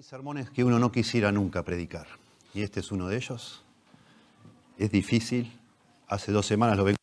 [0.00, 2.06] Hay sermones que uno no quisiera nunca predicar,
[2.54, 3.62] y este es uno de ellos.
[4.78, 5.52] Es difícil.
[6.08, 6.96] Hace dos semanas lo vengo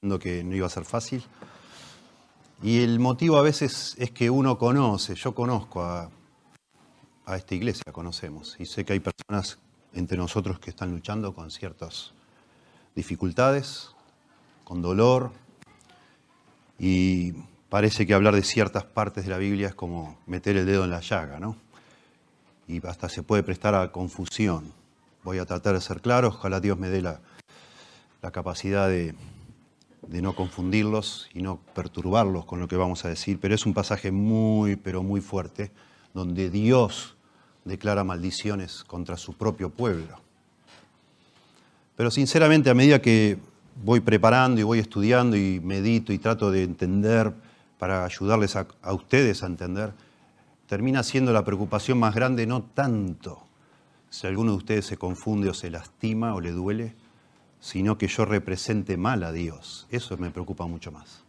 [0.00, 1.22] diciendo que no iba a ser fácil.
[2.62, 6.08] Y el motivo a veces es que uno conoce, yo conozco a,
[7.26, 9.58] a esta iglesia, conocemos, y sé que hay personas
[9.92, 12.14] entre nosotros que están luchando con ciertas
[12.94, 13.90] dificultades,
[14.64, 15.32] con dolor,
[16.78, 17.32] y
[17.68, 20.90] parece que hablar de ciertas partes de la Biblia es como meter el dedo en
[20.90, 21.62] la llaga, ¿no?
[22.66, 24.72] Y hasta se puede prestar a confusión.
[25.22, 27.20] Voy a tratar de ser claro, ojalá Dios me dé la,
[28.32, 29.14] capacidad de,
[30.08, 34.10] no confundirlos y no perturbarlos con lo que vamos a decir, pero es un pasaje
[34.10, 35.70] muy, pero muy fuerte,
[36.14, 37.16] donde Dios
[37.64, 40.20] declara maldiciones contra su propio pueblo.
[41.96, 43.38] Pero sinceramente, a medida que
[43.82, 47.32] voy preparando y voy estudiando y medito y trato de entender
[47.78, 49.92] para ayudarles a ustedes a entender,
[50.66, 53.42] termina siendo la preocupación más grande no tanto
[54.10, 56.94] si alguno de ustedes se confunde o se lastima o le duele,
[57.58, 59.88] sino que yo represente mal a Dios.
[59.90, 61.24] Eso me preocupa mucho más.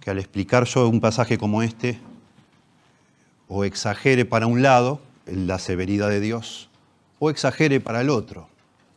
[0.00, 1.98] Que al explicar yo un pasaje como este,
[3.48, 6.68] o exagere para un lado la severidad de Dios,
[7.18, 8.48] o exagere para el otro,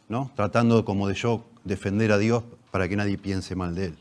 [0.09, 0.29] ¿no?
[0.35, 3.97] tratando como de yo defender a Dios para que nadie piense mal de Él.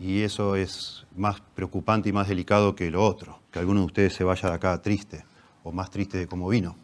[0.00, 4.14] Y eso es más preocupante y más delicado que lo otro, que alguno de ustedes
[4.14, 5.24] se vaya de acá triste,
[5.64, 6.76] o más triste de cómo vino,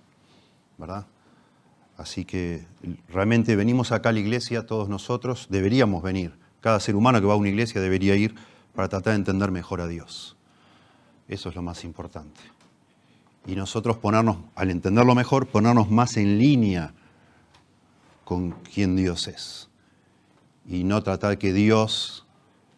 [0.78, 1.06] ¿verdad?
[1.96, 2.66] Así que
[3.08, 6.34] realmente venimos acá a la iglesia, todos nosotros, deberíamos venir.
[6.60, 8.34] Cada ser humano que va a una iglesia debería ir
[8.74, 10.36] para tratar de entender mejor a Dios.
[11.28, 12.40] Eso es lo más importante.
[13.46, 16.92] Y nosotros ponernos, al entenderlo mejor, ponernos más en línea
[18.24, 19.68] con quien Dios es.
[20.66, 22.23] Y no tratar que Dios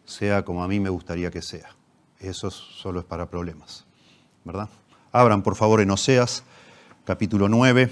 [0.07, 1.69] sea como a mí me gustaría que sea.
[2.19, 3.85] Eso solo es para problemas.
[4.43, 4.69] ¿Verdad?
[5.11, 6.43] Abran por favor en Oseas,
[7.05, 7.91] capítulo 9.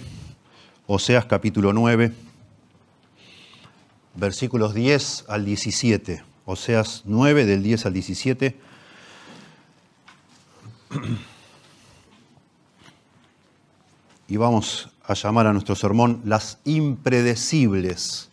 [0.87, 2.13] Oseas capítulo 9,
[4.15, 6.23] versículos 10 al 17.
[6.45, 8.55] Oseas 9 del 10 al 17.
[14.27, 18.29] Y vamos a llamar a nuestro sermón las impredecibles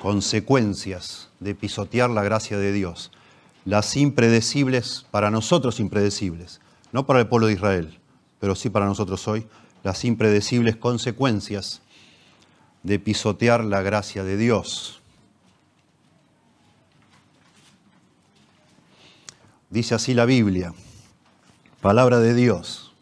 [0.00, 3.10] consecuencias de pisotear la gracia de Dios.
[3.64, 6.60] Las impredecibles, para nosotros impredecibles,
[6.92, 7.98] no para el pueblo de Israel,
[8.40, 9.46] pero sí para nosotros hoy,
[9.82, 11.82] las impredecibles consecuencias
[12.82, 15.00] de pisotear la gracia de Dios.
[19.70, 20.72] Dice así la Biblia,
[21.82, 22.94] palabra de Dios,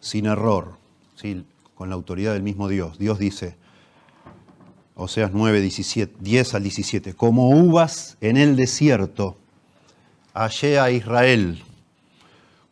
[0.00, 0.76] sin error,
[1.74, 2.98] con la autoridad del mismo Dios.
[2.98, 3.56] Dios dice,
[4.96, 9.36] Oseas 9, 17, 10 al 17, como uvas en el desierto,
[10.34, 11.62] hallé a Israel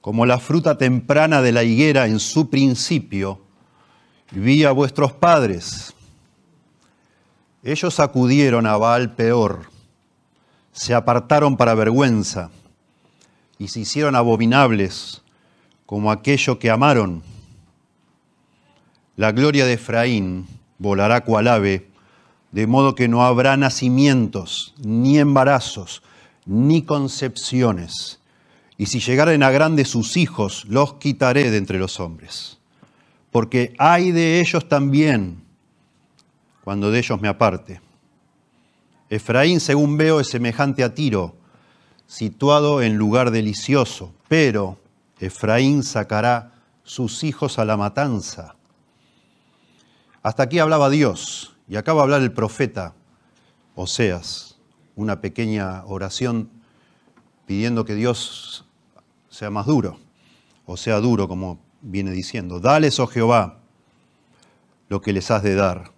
[0.04, 3.40] como la fruta temprana de la higuera en su principio,
[4.32, 5.94] vi a vuestros padres.
[7.62, 9.70] Ellos acudieron a Baal peor,
[10.72, 12.50] se apartaron para vergüenza
[13.56, 15.22] y se hicieron abominables
[15.86, 17.22] como aquello que amaron.
[19.16, 20.46] La gloria de Efraín
[20.76, 21.88] volará cual ave,
[22.54, 26.02] de modo que no habrá nacimientos, ni embarazos,
[26.46, 28.20] ni concepciones
[28.76, 32.58] y si llegaren a grandes sus hijos, los quitaré de entre los hombres.
[33.30, 35.42] Porque hay de ellos también,
[36.62, 37.80] cuando de ellos me aparte.
[39.10, 41.36] Efraín, según veo, es semejante a Tiro,
[42.06, 44.78] situado en lugar delicioso, pero
[45.20, 48.56] Efraín sacará sus hijos a la matanza.
[50.22, 52.94] Hasta aquí hablaba Dios, y acaba de hablar el profeta
[53.74, 54.58] Oseas,
[54.96, 56.48] una pequeña oración
[57.46, 58.64] pidiendo que Dios
[59.28, 59.98] sea más duro,
[60.66, 62.60] o sea duro, como viene diciendo.
[62.60, 63.58] Dales, oh Jehová,
[64.88, 65.92] lo que les has de dar.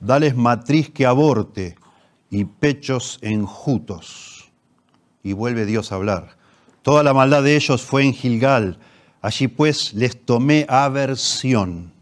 [0.00, 1.76] Dales matriz que aborte
[2.30, 4.50] y pechos enjutos.
[5.22, 6.36] Y vuelve Dios a hablar.
[6.82, 8.78] Toda la maldad de ellos fue en Gilgal.
[9.20, 11.92] Allí pues les tomé aversión.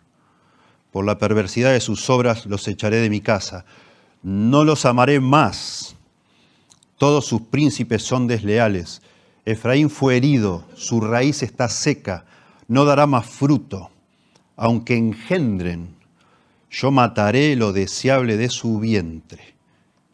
[0.97, 3.67] Por la perversidad de sus obras los echaré de mi casa.
[4.23, 5.97] No los amaré más
[6.99, 9.03] todos sus príncipes son desleales.
[9.45, 12.25] Efraín fue herido, su raíz está seca,
[12.69, 13.91] no dará más fruto.
[14.57, 15.95] Aunque engendren,
[16.71, 19.55] yo mataré lo deseable de su vientre.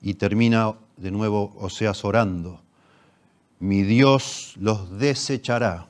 [0.01, 2.61] Y termina de nuevo Oseas orando.
[3.61, 5.87] Mi Dios los desechará,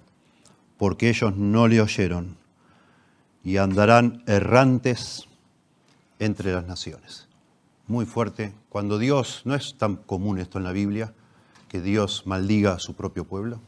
[0.76, 2.36] porque ellos no le oyeron,
[3.44, 5.28] y andarán errantes
[6.18, 7.28] entre las naciones
[7.92, 11.12] muy fuerte, cuando Dios, no es tan común esto en la Biblia,
[11.68, 13.60] que Dios maldiga a su propio pueblo,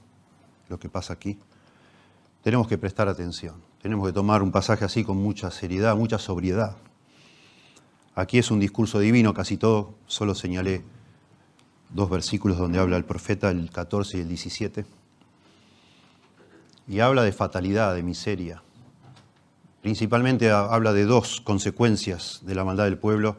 [0.68, 1.38] lo que pasa aquí.
[2.42, 3.54] tenemos que prestar atención.
[3.80, 6.76] Tenemos que tomar un pasaje así con mucha seriedad, mucha sobriedad.
[8.14, 10.82] Aquí es un discurso divino, casi todo, solo señalé
[11.90, 14.86] dos versículos donde habla el profeta, el 14 y el 17.
[16.88, 18.62] Y habla de fatalidad, de miseria.
[19.84, 23.36] Principalmente habla de dos consecuencias de la maldad del pueblo,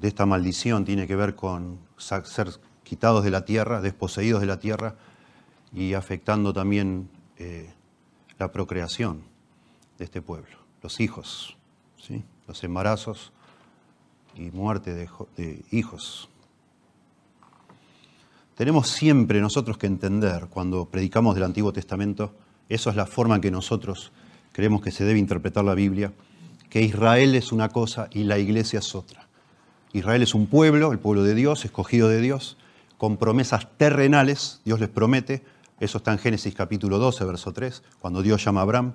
[0.00, 0.86] de esta maldición.
[0.86, 2.48] Tiene que ver con ser
[2.82, 4.94] quitados de la tierra, desposeídos de la tierra
[5.70, 7.70] y afectando también eh,
[8.38, 9.24] la procreación
[9.98, 11.58] de este pueblo, los hijos,
[11.98, 12.24] ¿sí?
[12.46, 13.30] los embarazos
[14.36, 16.30] y muerte de hijos.
[18.54, 22.34] Tenemos siempre nosotros que entender cuando predicamos del Antiguo Testamento,
[22.70, 24.12] eso es la forma en que nosotros
[24.58, 26.12] creemos que se debe interpretar la Biblia,
[26.68, 29.28] que Israel es una cosa y la iglesia es otra.
[29.92, 32.56] Israel es un pueblo, el pueblo de Dios, escogido de Dios,
[32.96, 35.44] con promesas terrenales, Dios les promete,
[35.78, 38.94] eso está en Génesis capítulo 12, verso 3, cuando Dios llama a Abraham,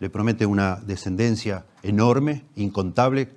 [0.00, 3.28] le promete una descendencia enorme, incontable,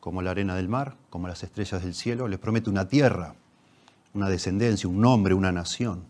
[0.00, 3.36] como la arena del mar, como las estrellas del cielo, les promete una tierra
[4.12, 6.02] una descendencia, un nombre, una nación,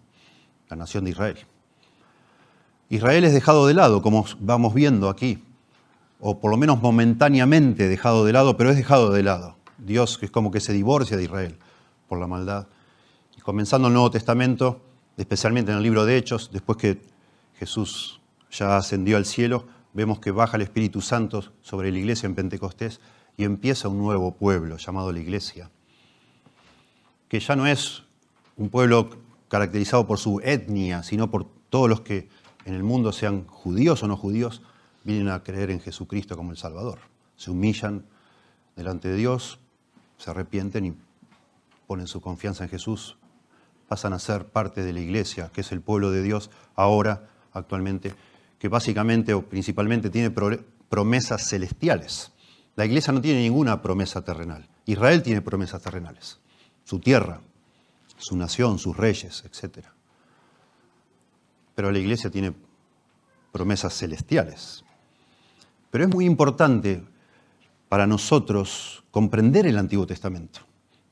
[0.71, 1.39] la nación de Israel.
[2.89, 5.43] Israel es dejado de lado, como vamos viendo aquí,
[6.21, 9.57] o por lo menos momentáneamente dejado de lado, pero es dejado de lado.
[9.79, 11.59] Dios es como que se divorcia de Israel
[12.09, 12.69] por la maldad.
[13.37, 14.81] Y comenzando el Nuevo Testamento,
[15.17, 17.03] especialmente en el libro de Hechos, después que
[17.59, 22.35] Jesús ya ascendió al cielo, vemos que baja el Espíritu Santo sobre la iglesia en
[22.35, 23.01] Pentecostés
[23.37, 25.71] y empieza un nuevo pueblo llamado la iglesia
[27.29, 28.03] que ya no es
[28.57, 29.11] un pueblo
[29.49, 32.29] caracterizado por su etnia, sino por todos los que
[32.67, 34.61] en el mundo, sean judíos o no judíos,
[35.05, 36.99] vienen a creer en Jesucristo como el Salvador.
[37.37, 38.05] Se humillan
[38.77, 39.59] delante de Dios,
[40.19, 40.95] se arrepienten y
[41.87, 43.17] ponen su confianza en Jesús,
[43.89, 48.15] pasan a ser parte de la iglesia, que es el pueblo de Dios ahora, actualmente,
[48.59, 50.31] que básicamente o principalmente tiene
[50.89, 52.33] promesas celestiales.
[52.75, 54.69] La iglesia no tiene ninguna promesa terrenal.
[54.85, 56.41] Israel tiene promesas terrenales
[56.87, 57.41] su tierra,
[58.17, 59.89] su nación, sus reyes, etc.
[61.77, 62.53] Pero la iglesia tiene
[63.53, 64.83] promesas celestiales.
[65.91, 67.05] Pero es muy importante
[67.89, 70.61] para nosotros comprender el Antiguo Testamento.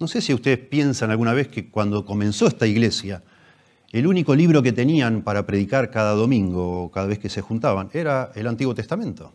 [0.01, 3.23] No sé si ustedes piensan alguna vez que cuando comenzó esta iglesia,
[3.93, 7.91] el único libro que tenían para predicar cada domingo o cada vez que se juntaban
[7.93, 9.33] era el Antiguo Testamento.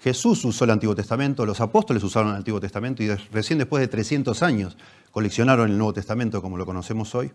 [0.00, 3.88] Jesús usó el Antiguo Testamento, los apóstoles usaron el Antiguo Testamento y recién después de
[3.88, 4.76] 300 años
[5.10, 7.30] coleccionaron el Nuevo Testamento como lo conocemos hoy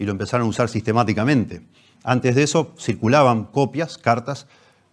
[0.00, 1.60] y lo empezaron a usar sistemáticamente.
[2.02, 4.46] Antes de eso circulaban copias, cartas,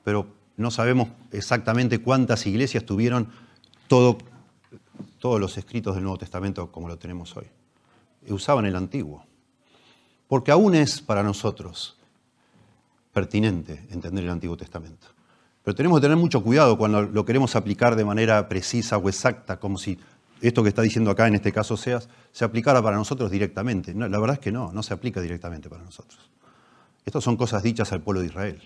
[0.04, 0.27] pero
[0.57, 3.30] no sabemos exactamente cuántas iglesias tuvieron
[3.88, 4.18] todo,
[5.19, 7.45] todos los escritos del Nuevo Testamento como lo tenemos hoy.
[8.27, 9.24] usaban el antiguo.
[10.27, 11.98] Porque aún es para nosotros
[13.13, 15.07] pertinente entender el Antiguo Testamento.
[15.63, 19.57] Pero tenemos que tener mucho cuidado cuando lo queremos aplicar de manera precisa o exacta,
[19.57, 19.98] como si
[20.42, 21.98] esto que está diciendo acá en este caso se
[22.44, 23.94] aplicara para nosotros directamente.
[23.94, 26.30] la verdad es que no, no se aplica directamente para nosotros.
[27.06, 28.62] Estas son cosas dichas al pueblo de Israel.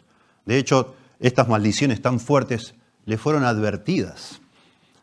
[0.46, 2.74] De hecho, estas maldiciones tan fuertes
[3.06, 4.42] le fueron advertidas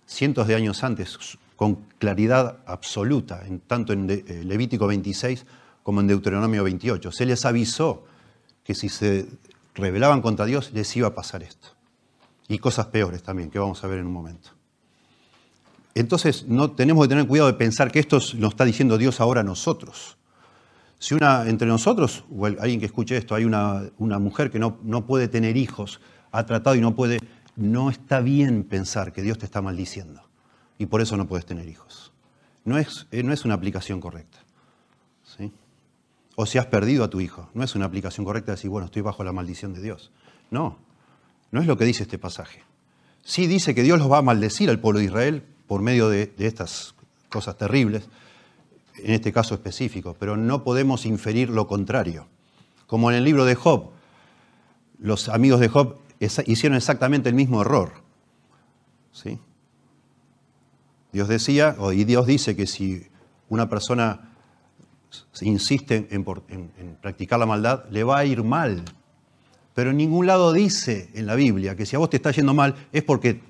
[0.06, 5.46] cientos de años antes con claridad absoluta, tanto en eh, Levítico 26
[5.82, 7.12] como en Deuteronomio 28.
[7.12, 8.04] Se les avisó
[8.64, 9.26] que si se
[9.74, 11.68] rebelaban contra Dios les iba a pasar esto
[12.48, 14.57] y cosas peores también, que vamos a ver en un momento.
[15.94, 19.40] Entonces, no, tenemos que tener cuidado de pensar que esto nos está diciendo Dios ahora
[19.40, 20.16] a nosotros.
[20.98, 24.78] Si una, entre nosotros, o alguien que escuche esto, hay una, una mujer que no,
[24.82, 26.00] no, puede tener hijos,
[26.32, 27.18] ha tratado y no puede,
[27.56, 30.22] no está bien pensar que Dios te está maldiciendo
[30.78, 32.12] y por eso no puedes tener hijos.
[32.64, 34.38] No es, eh, no es una aplicación correcta.
[35.36, 35.52] ¿sí?
[36.36, 39.02] O si has perdido a tu hijo, no es una aplicación correcta decir, bueno, estoy
[39.02, 40.12] bajo la maldición de Dios.
[40.50, 40.78] No,
[41.50, 42.62] no es lo que dice este pasaje.
[43.24, 46.32] Sí dice que Dios los va a maldecir al pueblo de Israel por medio de,
[46.38, 46.94] estas
[47.28, 48.08] cosas terribles,
[48.96, 52.26] en este caso específico, pero no podemos inferir lo contrario.
[52.88, 53.90] Como en el libro de Job,
[54.98, 55.98] los amigos de Job
[56.46, 57.92] hicieron exactamente el mismo error.
[59.12, 59.38] ¿Sí?
[61.12, 63.06] Dios decía, y Dios dice que si
[63.48, 64.32] una persona
[65.40, 68.82] insiste en practicar la maldad, le va a ir mal
[69.78, 72.52] pero en ningún lado dice en la Biblia que si a vos te está yendo
[72.52, 73.40] mal es porque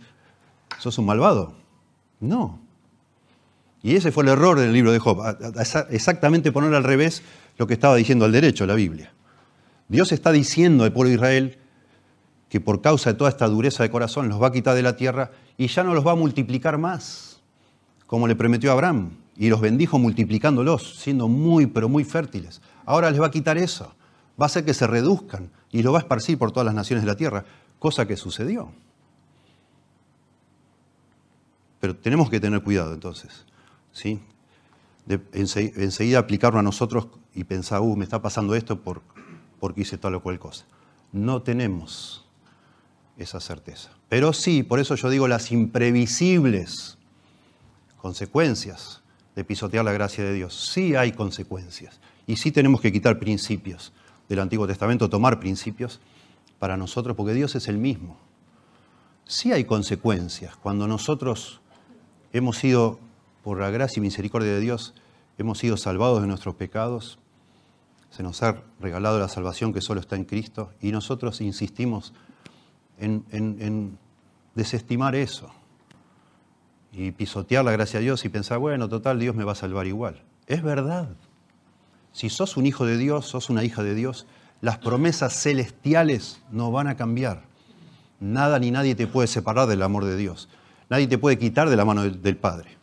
[0.79, 1.55] sos un malvado.
[2.21, 2.59] No.
[3.83, 5.23] Y ese fue el error del libro de Job,
[5.91, 7.23] exactamente poner al revés
[7.59, 9.13] lo que estaba diciendo al derecho la Biblia.
[9.89, 11.59] Dios está diciendo al pueblo de Israel
[12.49, 14.97] que por causa de toda esta dureza de corazón los va a quitar de la
[14.97, 17.41] tierra y ya no los va a multiplicar más,
[18.07, 22.61] como le prometió a Abraham, y los bendijo multiplicándolos, siendo muy, pero muy fértiles.
[22.85, 23.95] Ahora les va a quitar eso,
[24.41, 27.05] va a hacer que se reduzcan, y lo va a esparcir por todas las naciones
[27.05, 27.45] de la tierra,
[27.79, 28.73] cosa que sucedió.
[31.81, 33.47] Pero tenemos que tener cuidado entonces,
[33.93, 34.21] ¿sí?
[35.07, 39.03] De enseguida aplicarlo a nosotros y pensar, uh, me está pasando esto por,
[39.61, 40.67] porque hice tal o cual cosa.
[41.13, 42.27] No tenemos
[43.17, 43.91] esa certeza.
[44.09, 46.99] Pero sí, por eso yo digo las imprevisibles
[47.97, 49.03] consecuencias
[49.35, 50.71] de pisotear la gracia de Dios.
[50.73, 52.01] Sí hay consecuencias.
[52.27, 53.93] Y sí tenemos que quitar principios
[54.29, 56.01] del Antiguo Testamento, tomar principios
[56.59, 58.19] para nosotros, porque Dios es el mismo.
[59.25, 61.61] Sí hay consecuencias cuando nosotros
[62.33, 62.99] hemos sido,
[63.43, 64.95] por la gracia y misericordia de Dios,
[65.39, 67.19] hemos sido salvados de nuestros pecados,
[68.11, 72.15] se nos ha regalado la salvación que solo está en Cristo y nosotros insistimos
[72.99, 73.99] en,
[74.55, 75.51] desestimar eso
[76.93, 79.87] y pisotear la gracia de Dios y pensar, bueno, total, Dios me va a salvar
[79.87, 80.23] igual.
[80.47, 81.11] Es verdad.
[82.13, 84.27] Si sos un hijo de Dios, sos una hija de Dios,
[84.61, 87.45] las promesas celestiales no van a cambiar.
[88.19, 90.49] Nada ni nadie te puede separar del amor de Dios.
[90.91, 92.77] Nadie te puede quitar de la mano del Padre.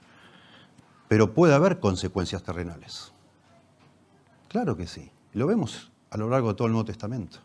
[1.08, 3.12] Pero puede haber consecuencias terrenales.
[4.48, 5.12] Claro que sí.
[5.34, 7.40] Lo vemos a lo largo de todo el Nuevo Testamento.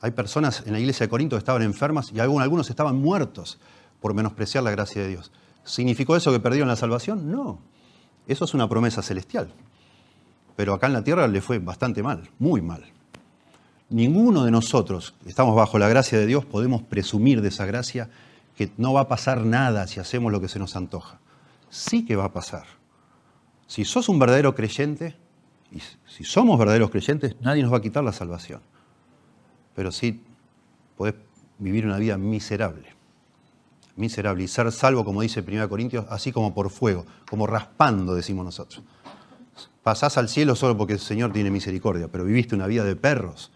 [0.00, 3.58] Hay personas en la iglesia de Corinto que estaban enfermas y algunos estaban muertos
[4.00, 5.32] por menospreciar la gracia de Dios.
[5.64, 7.30] ¿Significó eso que perdieron la salvación?
[7.30, 7.60] No.
[8.26, 9.52] Eso es una promesa celestial.
[10.56, 12.84] Pero acá en la tierra le fue bastante mal, muy mal.
[13.88, 18.10] Ninguno de nosotros, estamos bajo la gracia de Dios, podemos presumir de esa gracia
[18.56, 21.20] que no va a pasar nada si hacemos lo que se nos antoja.
[21.68, 22.64] Sí que va a pasar.
[23.66, 25.16] Si sos un verdadero creyente,
[25.72, 28.60] y si somos verdaderos creyentes, nadie nos va a quitar la salvación.
[29.74, 30.22] Pero sí
[30.96, 31.14] podés
[31.58, 32.94] vivir una vida miserable.
[33.96, 34.44] Miserable.
[34.44, 38.82] Y ser salvo, como dice 1 Corintios, así como por fuego, como raspando, decimos nosotros.
[39.82, 43.52] Pasás al cielo solo porque el Señor tiene misericordia, pero viviste una vida de perros.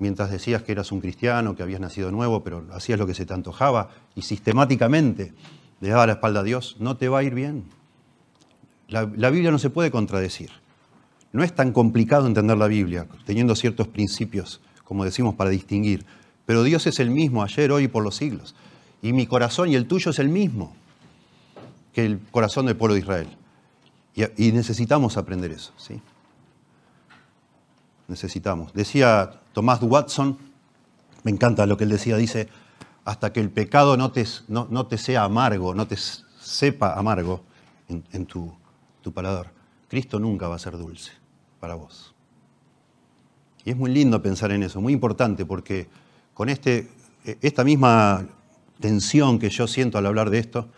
[0.00, 3.26] Mientras decías que eras un cristiano, que habías nacido nuevo, pero hacías lo que se
[3.26, 5.34] te antojaba y sistemáticamente
[5.80, 7.64] le daba la espalda a Dios, no te va a ir bien.
[8.88, 10.50] La, Biblia no se puede contradecir.
[11.32, 16.06] No es tan complicado entender la Biblia, teniendo ciertos principios, como decimos, para distinguir.
[16.46, 18.54] Pero Dios es el mismo ayer, hoy y por los siglos.
[19.02, 20.74] Y mi corazón y el tuyo es el mismo
[21.92, 23.28] que el corazón del pueblo de Israel.
[24.36, 26.00] Y, necesitamos aprender eso, ¿sí?
[28.08, 28.72] Necesitamos.
[28.72, 30.38] Decía Tomás Watson,
[31.24, 32.48] me encanta lo que él decía, dice,
[33.04, 34.24] hasta que el pecado no te,
[34.98, 37.42] sea amargo, no te sepa amargo
[37.88, 39.52] en tu paladar.
[39.88, 41.10] Cristo nunca va a ser dulce
[41.58, 42.14] para vos.
[43.64, 45.88] Y es muy lindo pensar en eso, muy importante, porque
[46.32, 46.88] con este,
[47.42, 48.24] esta misma
[48.80, 50.68] tensión que yo siento al hablar de esto,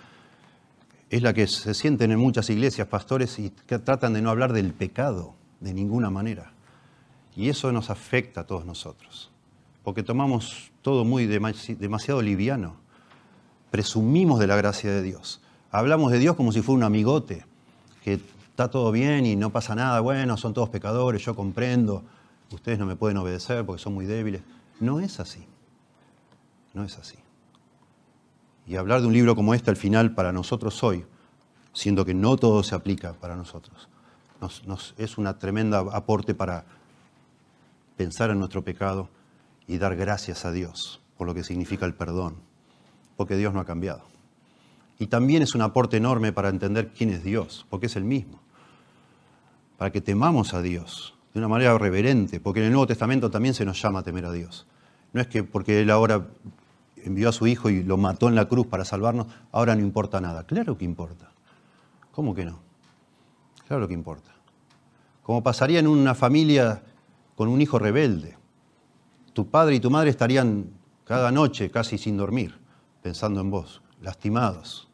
[1.10, 4.52] es la que se sienten en muchas iglesias, pastores, y que tratan de no hablar
[4.52, 6.52] del pecado de ninguna manera.
[7.36, 9.30] Y eso nos afecta a todos nosotros,
[9.82, 12.76] porque tomamos todo muy demasiado liviano,
[13.70, 17.44] presumimos de la gracia de Dios, hablamos de Dios como si fuera un amigote,
[18.04, 22.02] que está todo bien y no pasa nada, bueno, son todos pecadores, yo comprendo,
[22.50, 24.42] ustedes no me pueden obedecer porque son muy débiles.
[24.80, 25.46] No es así,
[26.74, 27.16] no es así.
[28.66, 31.04] Y hablar de un libro como este al final para nosotros hoy,
[31.72, 33.88] siendo que no todo se aplica para nosotros,
[34.66, 36.64] nos, es una tremenda aporte para
[37.96, 39.08] pensar en nuestro pecado
[39.66, 42.36] y dar gracias a Dios por lo que significa el perdón,
[43.16, 44.02] porque Dios no ha cambiado.
[44.98, 48.40] Y también es un aporte enorme para entender quién es Dios, porque es el mismo.
[49.78, 53.54] Para que temamos a Dios de una manera reverente, porque en el Nuevo Testamento también
[53.54, 54.66] se nos llama a temer a Dios.
[55.12, 56.26] No es que porque Él ahora
[56.96, 60.20] envió a su Hijo y lo mató en la cruz para salvarnos, ahora no importa
[60.20, 60.44] nada.
[60.44, 61.30] Claro que importa.
[62.10, 62.58] ¿Cómo que no?
[63.66, 64.30] Claro que importa.
[65.22, 66.82] Como pasaría en una familia
[67.42, 68.36] con un hijo rebelde.
[69.32, 70.70] Tu padre y tu madre estarían
[71.04, 72.56] cada noche casi sin dormir,
[73.02, 74.88] pensando en vos, lastimados,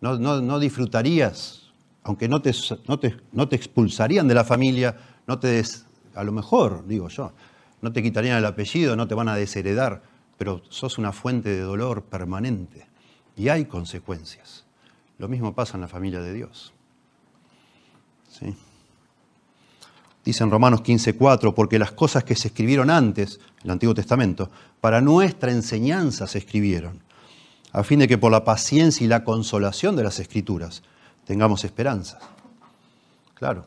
[0.00, 1.72] no, disfrutarías,
[2.04, 2.52] aunque no te,
[2.86, 5.64] no te, expulsarían de la familia, no te
[6.14, 7.32] a lo mejor, digo yo,
[7.82, 10.04] no te quitarían el apellido, no te van a desheredar,
[10.38, 12.86] pero sos una fuente de dolor permanente
[13.34, 14.64] y hay consecuencias.
[15.18, 16.72] Lo mismo pasa en la familia de Dios.
[18.28, 18.54] ¿Sí?
[20.24, 24.50] Dice en Romanos 15:4, porque las cosas que se escribieron antes, el Antiguo Testamento,
[24.80, 27.02] para nuestra enseñanza se escribieron
[27.72, 30.82] a fin de que por la paciencia y la consolación de las escrituras
[31.24, 32.18] tengamos esperanza.
[33.34, 33.64] Claro,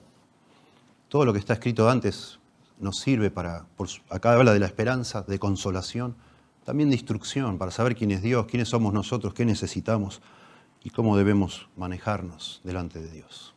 [1.08, 2.40] todo lo que está escrito antes
[2.80, 3.66] nos sirve para,
[4.10, 6.16] acá habla de la esperanza, de consolación,
[6.66, 10.22] también de instrucción, para saber quién es Dios, quiénes somos nosotros, qué necesitamos
[10.84, 13.54] y cómo debemos manejarnos delante de Dios.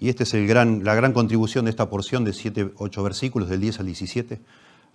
[0.00, 3.80] Y esta es la gran contribución de esta porción de 7, 8 versículos, del 10
[3.80, 4.40] al 17,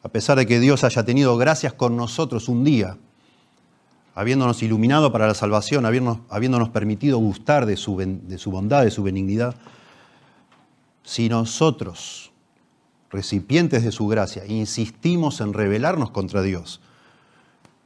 [0.01, 2.97] a pesar de que Dios haya tenido gracias con nosotros un día,
[4.15, 9.03] habiéndonos iluminado para la salvación, habiéndonos, permitido gustar de su, de su bondad, de su
[9.03, 9.55] benignidad,
[11.03, 12.31] si nosotros,
[13.11, 16.81] recipientes de su gracia, insistimos en rebelarnos contra Dios,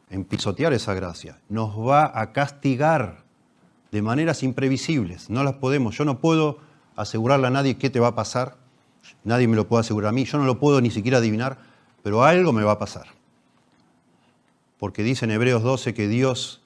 [0.10, 3.26] en pisotear esa gracia, nos va a castigar
[3.92, 5.30] de maneras imprevisibles.
[5.30, 6.69] No las podemos, yo no puedo
[7.00, 8.58] asegurarle a nadie qué te va a pasar,
[9.24, 11.58] nadie me lo puede asegurar a mí, yo no lo puedo ni siquiera adivinar,
[12.04, 13.08] pero algo me va a pasar.
[14.78, 16.62] Porque dice en Hebreos 12 que Dios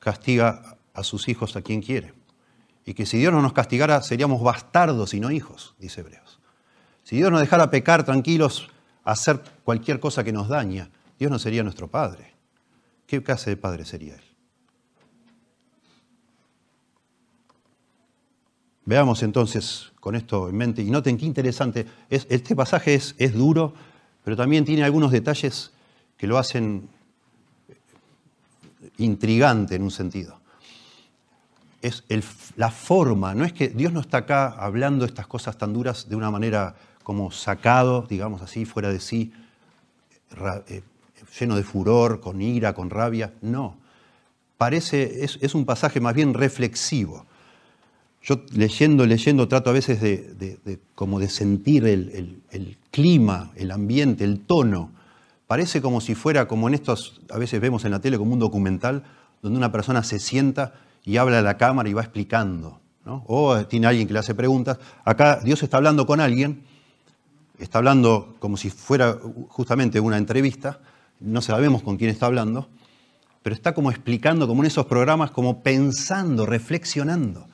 [0.00, 2.14] castiga a sus hijos a quien quiere.
[2.84, 6.40] Y que si Dios no nos castigara seríamos bastardos y no hijos, dice Hebreos.
[7.04, 8.68] Si Dios nos dejara pecar tranquilos,
[9.04, 12.34] hacer cualquier cosa que nos daña, Dios no sería nuestro Padre.
[13.06, 14.24] ¿Qué clase de Padre sería Él?
[18.88, 21.84] Veamos entonces con esto en mente y noten qué interesante.
[22.08, 23.74] este pasaje es, es duro,
[24.24, 25.72] pero también tiene algunos detalles
[26.16, 26.88] que lo hacen
[28.96, 30.40] intrigante en un sentido.
[31.82, 32.02] Es
[32.56, 36.16] la forma, no es que Dios no está acá hablando estas cosas tan duras de
[36.16, 39.34] una manera como sacado, digamos así, fuera de sí,
[40.66, 40.82] eh,
[41.38, 43.34] lleno de furor, con ira, con rabia.
[43.42, 43.76] No.
[44.56, 47.26] Parece, es un pasaje más bien reflexivo
[48.28, 54.40] yo leyendo, leyendo, trato a veces de, como de sentir el, clima, el ambiente, el
[54.40, 54.92] tono.
[55.46, 58.38] Parece como si fuera como en estos, a veces vemos en la tele como un
[58.38, 59.02] documental,
[59.40, 60.74] donde una persona se sienta
[61.06, 62.80] y habla a la cámara y va explicando.
[63.06, 64.78] O tiene alguien que le hace preguntas.
[65.06, 66.64] Acá Dios está hablando con alguien,
[67.58, 69.16] está hablando como si fuera
[69.48, 70.80] justamente una entrevista,
[71.18, 72.68] no sabemos con quién está hablando,
[73.42, 77.46] pero está como explicando, como en esos programas, como pensando, reflexionando.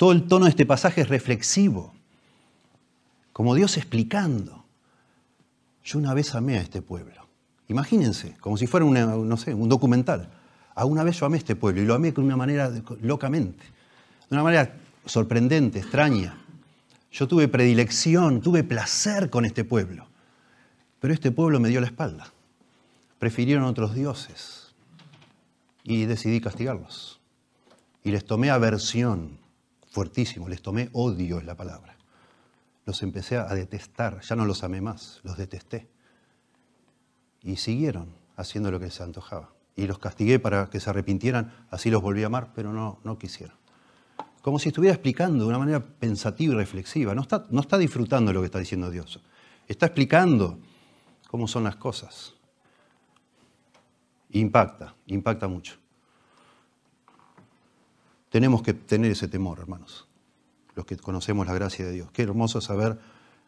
[0.00, 1.92] Todo el tono de este pasaje es reflexivo,
[3.34, 4.64] como Dios explicando.
[5.84, 7.26] Yo una vez amé a este pueblo.
[7.68, 10.30] Imagínense, como si fuera no sé, un documental.
[10.74, 13.62] A una vez yo amé este pueblo y lo amé de una manera locamente,
[14.30, 16.34] de una manera sorprendente, extraña.
[17.12, 20.06] Yo tuve predilección, tuve placer con este pueblo,
[20.98, 22.32] pero este pueblo me dio la espalda.
[23.18, 24.72] Prefirieron otros dioses
[25.84, 27.20] y decidí castigarlos.
[28.02, 29.39] Y les tomé aversión
[29.90, 31.96] fuertísimo, les tomé odio es la palabra.
[32.86, 35.88] Los empecé a detestar, ya no los amé más, los detesté.
[37.42, 39.52] Y siguieron haciendo lo que les antojaba.
[39.76, 43.18] Y los castigué para que se arrepintieran, así los volví a amar, pero no, no
[43.18, 43.56] quisieron.
[44.42, 47.14] Como si estuviera explicando de una manera pensativa y reflexiva.
[47.14, 49.20] No está, no está disfrutando lo que está diciendo Dios.
[49.68, 50.58] Está explicando
[51.28, 52.34] cómo son las cosas.
[54.30, 55.79] Impacta, impacta mucho.
[58.30, 60.06] Tenemos que tener ese temor, hermanos,
[60.74, 62.10] los que conocemos la gracia de Dios.
[62.12, 62.98] Qué hermoso saber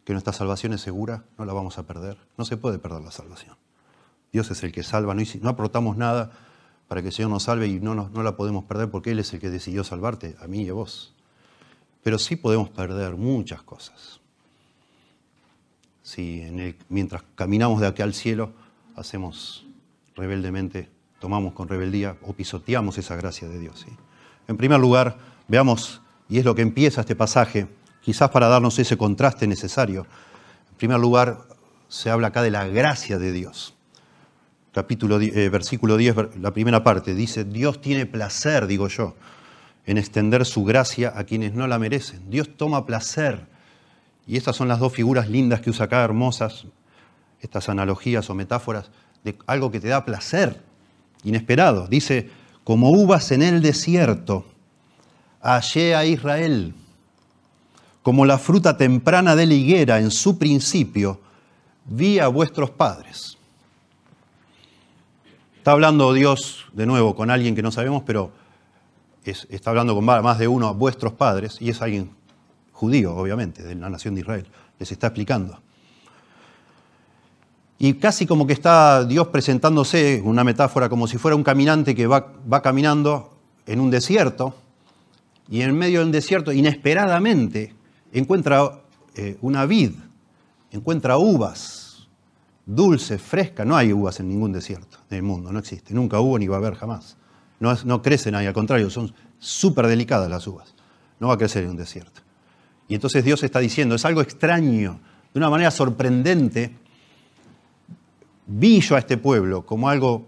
[0.05, 2.19] que nuestra salvación es segura, no la vamos a perder.
[2.37, 3.57] No se puede perder la salvación.
[4.33, 6.33] Dios es el que salva, no, aportamos nada
[6.89, 9.41] para que el Señor nos salve y no, la podemos perder porque Él es el
[9.41, 11.15] que decidió salvarte, a mí y a vos.
[12.03, 14.21] Pero sí podemos perder muchas cosas.
[16.03, 16.45] Si
[16.89, 18.53] mientras caminamos de aquí al cielo
[18.97, 19.65] hacemos
[20.17, 20.91] rebeldemente,
[21.21, 23.87] tomamos con rebeldía o pisoteamos esa gracia de Dios.
[24.49, 25.17] En primer lugar,
[25.49, 27.69] veamos, y es lo que empieza este pasaje,
[28.01, 30.07] quizás para darnos ese contraste necesario.
[30.71, 31.39] En primer lugar,
[31.89, 33.75] se habla acá de la gracia de Dios.
[34.73, 39.15] Capítulo, eh, versículo 10, la primera parte, dice, Dios tiene placer, digo yo,
[39.85, 42.31] en extender su gracia a quienes no la merecen.
[42.31, 43.47] Dios toma placer.
[44.27, 46.67] Y estas son las dos figuras lindas que usa acá, hermosas,
[47.41, 48.91] estas analogías o metáforas,
[49.25, 50.63] de algo que te da placer,
[51.25, 51.87] inesperado.
[51.89, 52.31] Dice,
[52.65, 54.45] como uvas en el desierto,
[55.41, 56.75] hallé a Israel.
[58.03, 61.21] Como la fruta temprana de la higuera en su principio,
[61.85, 63.39] vi a vuestros padres.
[65.59, 68.33] Está hablando Dios de nuevo con alguien que no sabemos, pero
[69.25, 72.11] está hablando con más de uno, a vuestros padres, y es alguien
[72.73, 74.47] judío, obviamente, de la nación de Israel.
[74.79, 75.61] Les está explicando.
[77.85, 82.07] Y casi como que está Dios presentándose, una metáfora como si fuera un caminante que
[82.07, 83.33] va, va caminando
[83.67, 84.55] en un desierto
[85.49, 87.75] y en medio del desierto, inesperadamente,
[88.13, 88.83] encuentra
[89.17, 89.95] eh, una vid,
[90.71, 92.07] encuentra uvas,
[92.65, 93.67] dulces, frescas.
[93.67, 95.93] No hay uvas en ningún desierto del mundo, no existe.
[95.93, 97.17] Nunca hubo ni va a haber jamás.
[97.59, 100.73] No, no crecen ahí, al contrario, son súper delicadas las uvas.
[101.19, 102.21] No va a crecer en un desierto.
[102.87, 105.01] Y entonces Dios está diciendo, es algo extraño,
[105.35, 106.77] de una manera sorprendente,
[108.47, 110.27] vi yo a este pueblo como algo,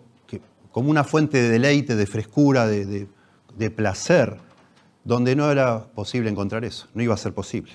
[0.72, 3.08] como una fuente de deleite, de frescura, de,
[3.70, 4.38] placer,
[5.04, 7.72] donde no era posible encontrar eso, no iba a ser posible.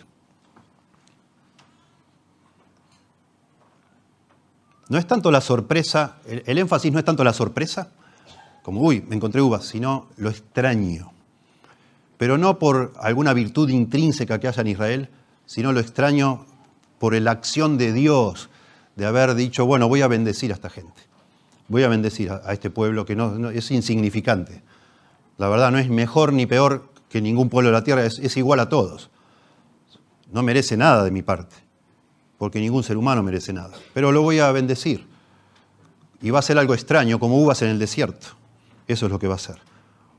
[4.89, 7.91] No es tanto la sorpresa, el, el énfasis no es tanto la sorpresa,
[8.63, 11.11] como, uy, me encontré uvas, sino lo extraño.
[12.17, 15.09] Pero no por alguna virtud intrínseca que haya en Israel,
[15.45, 16.45] sino lo extraño
[16.99, 18.49] por la acción de Dios,
[18.99, 21.01] de haber dicho, bueno, voy a bendecir a esta gente,
[21.69, 24.61] voy a bendecir a, este pueblo que no, es insignificante.
[25.37, 28.59] La verdad no es mejor ni peor que ningún pueblo de la tierra, es, igual
[28.59, 29.09] a todos.
[30.33, 31.55] No merece nada de mi parte,
[32.37, 33.71] porque ningún ser humano merece nada.
[33.93, 35.07] Pero lo voy a bendecir.
[36.21, 38.27] Y va a ser algo extraño, como uvas en el desierto.
[38.85, 39.55] Eso es lo que va a ser.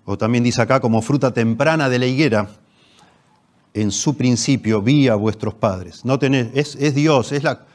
[0.07, 2.49] O también dice acá, como fruta temprana de la higuera,
[3.75, 6.07] en su principio vi a vuestros padres.
[6.07, 7.67] No tenés, es, Dios, es la,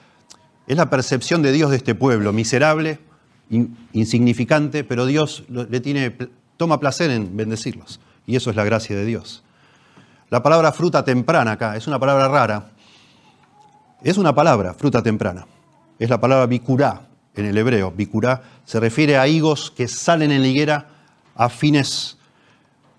[0.67, 2.99] es la, percepción de Dios de este pueblo, miserable,
[3.93, 6.15] insignificante, pero Dios le tiene,
[6.58, 7.99] toma placer en bendecirlos.
[8.25, 9.43] Y eso es la gracia de Dios.
[10.30, 12.71] La palabra fruta temprana acá es una palabra rara.
[14.01, 15.45] Es una palabra, fruta temprana.
[15.99, 17.91] Es la palabra bikurá en el hebreo.
[17.91, 20.88] Bikurá se refiere a higos que salen en la higuera
[21.36, 22.17] a fines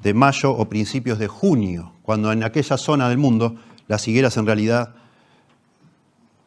[0.03, 3.57] de mayo o principios de junio, cuando en aquella zona del mundo
[3.89, 4.95] las higueras en realidad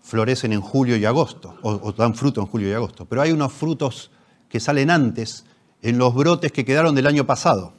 [0.10, 3.06] florecen en julio y agosto, o, dan fruto en julio y agosto.
[3.06, 4.10] Pero hay unos frutos
[4.50, 5.46] que salen antes
[5.82, 7.74] en los brotes que quedaron del año pasado.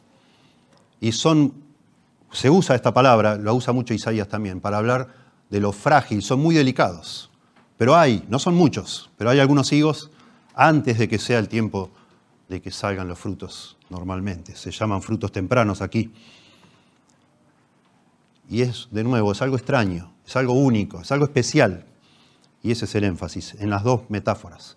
[1.01, 1.53] Y son,
[2.31, 5.09] se usa esta palabra, lo usa mucho Isaías también, para hablar
[5.51, 7.31] de lo frágil, son muy delicados.
[7.77, 10.11] Pero hay, no son muchos, pero hay algunos higos
[10.55, 11.91] antes de que sea el tiempo
[12.49, 14.55] de que salgan los frutos normalmente.
[14.55, 16.13] Se llaman frutos tempranos aquí.
[18.49, 21.87] Y es, de nuevo, es algo extraño, es algo único, es algo especial.
[22.63, 24.77] Y ese es el énfasis en las dos metáforas.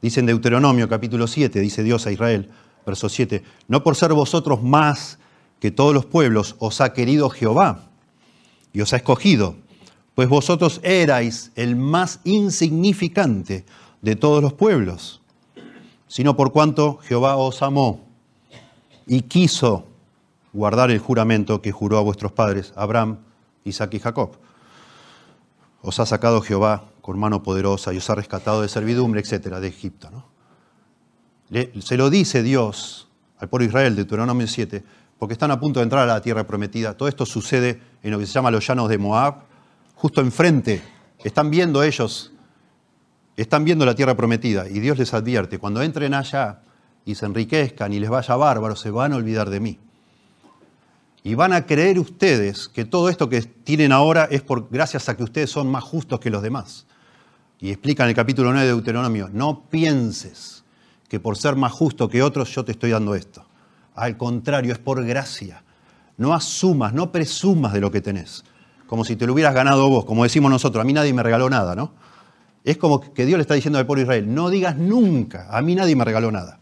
[0.00, 2.50] Dice en Deuteronomio capítulo 7, dice Dios a Israel,
[2.86, 5.18] verso 7, no por ser vosotros más
[5.60, 7.88] que todos los pueblos os ha querido Jehová
[8.72, 9.56] y os ha escogido,
[10.14, 13.64] pues vosotros erais el más insignificante
[14.02, 15.22] de todos los pueblos
[16.14, 18.00] sino por cuanto Jehová os amó
[19.04, 19.88] y quiso
[20.52, 23.18] guardar el juramento que juró a vuestros padres, Abraham,
[23.64, 24.36] Isaac y Jacob.
[25.82, 29.68] Os ha sacado Jehová con mano poderosa y os ha rescatado de servidumbre, etcétera, de
[29.68, 30.08] Egipto.
[31.50, 34.82] se lo dice Dios al pueblo de Israel, de Deuteronomio 7,
[35.18, 36.96] porque están a punto de entrar a la tierra prometida.
[36.96, 39.42] Todo esto sucede en lo que se llama los llanos de Moab,
[39.94, 40.82] justo enfrente.
[41.22, 42.32] Están viendo ellos
[43.36, 46.62] están viendo la tierra prometida y Dios les advierte, cuando entren allá
[47.04, 49.78] y se enriquezcan y les vaya bárbaro, se van a olvidar de mí.
[51.22, 55.18] Y van a creer ustedes que todo esto que tienen ahora es por gracias a
[55.18, 56.86] que ustedes son más justos que los demás.
[57.60, 60.64] Y explica en el capítulo 9 de Deuteronomio, no pienses
[61.08, 63.46] que por ser más justo que otros yo te estoy dando esto.
[63.94, 65.62] Al contrario, es por gracia.
[66.16, 68.44] No asumas, no presumas de lo que tenés,
[68.86, 71.50] como si te lo hubieras ganado vos, como decimos nosotros, a mí nadie me regaló
[71.50, 71.92] nada, ¿no?
[72.64, 75.60] Es como que Dios le está diciendo al pueblo de Israel, no digas nunca, a
[75.60, 76.60] mí nadie me regaló nada.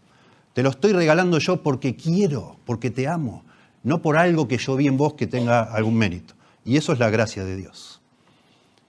[0.53, 3.43] Te lo estoy regalando yo porque quiero, porque te amo,
[3.83, 6.33] no por algo que yo vi en vos que tenga algún mérito.
[6.65, 7.92] Y eso es la gracia de Dios.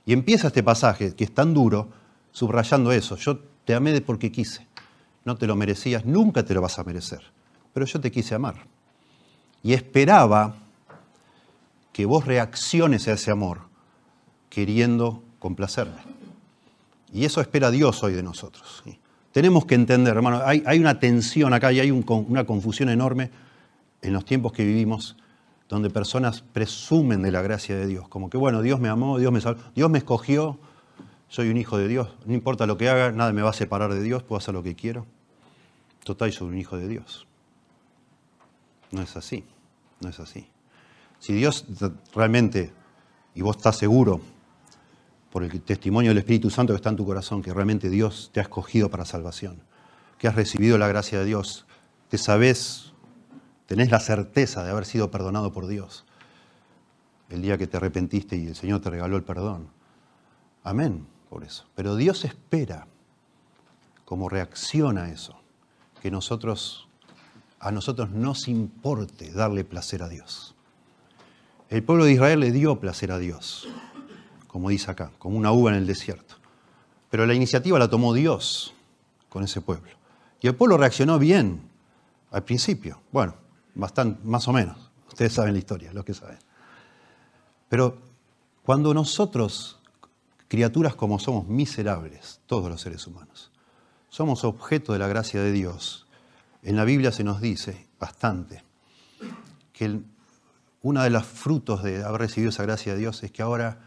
[0.07, 1.89] Y empieza este pasaje, que es tan duro,
[2.33, 3.17] subrayando eso.
[3.17, 4.67] Yo te amé porque quise.
[5.25, 7.21] No te lo merecías, nunca te lo vas a merecer.
[7.73, 8.67] Pero yo te quise amar.
[9.63, 10.57] Y esperaba
[11.93, 13.61] que vos reacciones a ese amor
[14.51, 16.03] queriendo complacerme.
[17.13, 18.83] Y eso espera Dios hoy de nosotros.
[19.33, 23.31] Tenemos que entender, hermano, hay, una tensión acá y hay una confusión enorme
[24.03, 25.17] en los tiempos que vivimos
[25.69, 29.33] donde personas presumen de la gracia de Dios, como que, bueno, Dios me amó, Dios
[29.33, 30.59] me salvó, Dios me escogió,
[31.29, 33.93] soy un hijo de Dios, no importa lo que haga, nada me va a separar
[33.93, 35.07] de Dios, puedo hacer lo que quiero.
[36.05, 37.27] Total, soy un hijo de Dios.
[38.91, 39.45] No es así,
[40.01, 40.49] no es así.
[41.19, 41.65] Si Dios
[42.15, 42.73] realmente,
[43.35, 44.21] y vos estás seguro
[45.33, 48.39] por el testimonio del Espíritu Santo que está en tu corazón, que realmente Dios te
[48.39, 49.63] ha escogido para salvación,
[50.19, 51.67] que has recibido la gracia de Dios,
[52.09, 52.93] que sabes,
[53.67, 56.05] tenés la certeza de haber sido perdonado por Dios
[57.31, 59.69] el día que te arrepentiste y el Señor te regaló el perdón.
[60.63, 61.67] Amén por eso.
[61.75, 62.87] Pero Dios espera
[64.05, 65.41] como reacción a eso,
[66.01, 66.87] que a nosotros
[68.11, 70.55] nos importe darle placer a Dios.
[71.71, 73.67] El pueblo de Israel le dio placer a Dios
[74.55, 76.37] como dice acá, como una uva en el desierto.
[77.11, 78.73] Pero la iniciativa la tomó Dios
[79.29, 79.91] con ese pueblo.
[80.41, 81.61] Y el pueblo reaccionó bien
[82.31, 83.01] al principio.
[83.11, 83.35] Bueno,
[83.75, 84.91] bastante, más o menos.
[85.09, 86.39] Ustedes saben la historia, los que saben.
[87.69, 87.99] Pero
[88.63, 89.79] cuando nosotros,
[90.49, 93.51] criaturas como somos miserables, todos los seres humanos,
[94.09, 96.07] somos objeto de la gracia de Dios,
[96.63, 98.65] en la Biblia se nos dice bastante
[99.73, 100.01] que
[100.83, 103.81] uno de los frutos de haber recibido esa gracia de Dios es que ahora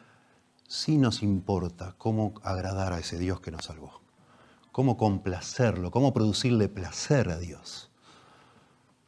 [0.68, 4.02] sí nos importa cómo agradar a ese Dios que nos salvó,
[4.72, 7.90] cómo complacerlo, cómo producirle placer a Dios.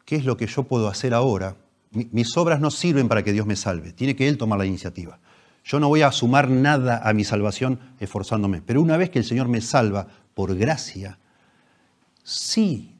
[0.10, 1.56] ¿Qué es lo que yo puedo hacer ahora?
[1.92, 5.20] Mis obras no sirven para que Dios me salve, tiene que Él tomar la iniciativa.
[5.64, 9.26] Yo no voy a sumar nada a mi salvación esforzándome, pero una vez que el
[9.26, 11.20] Señor me salva por gracia,
[12.24, 12.96] sí,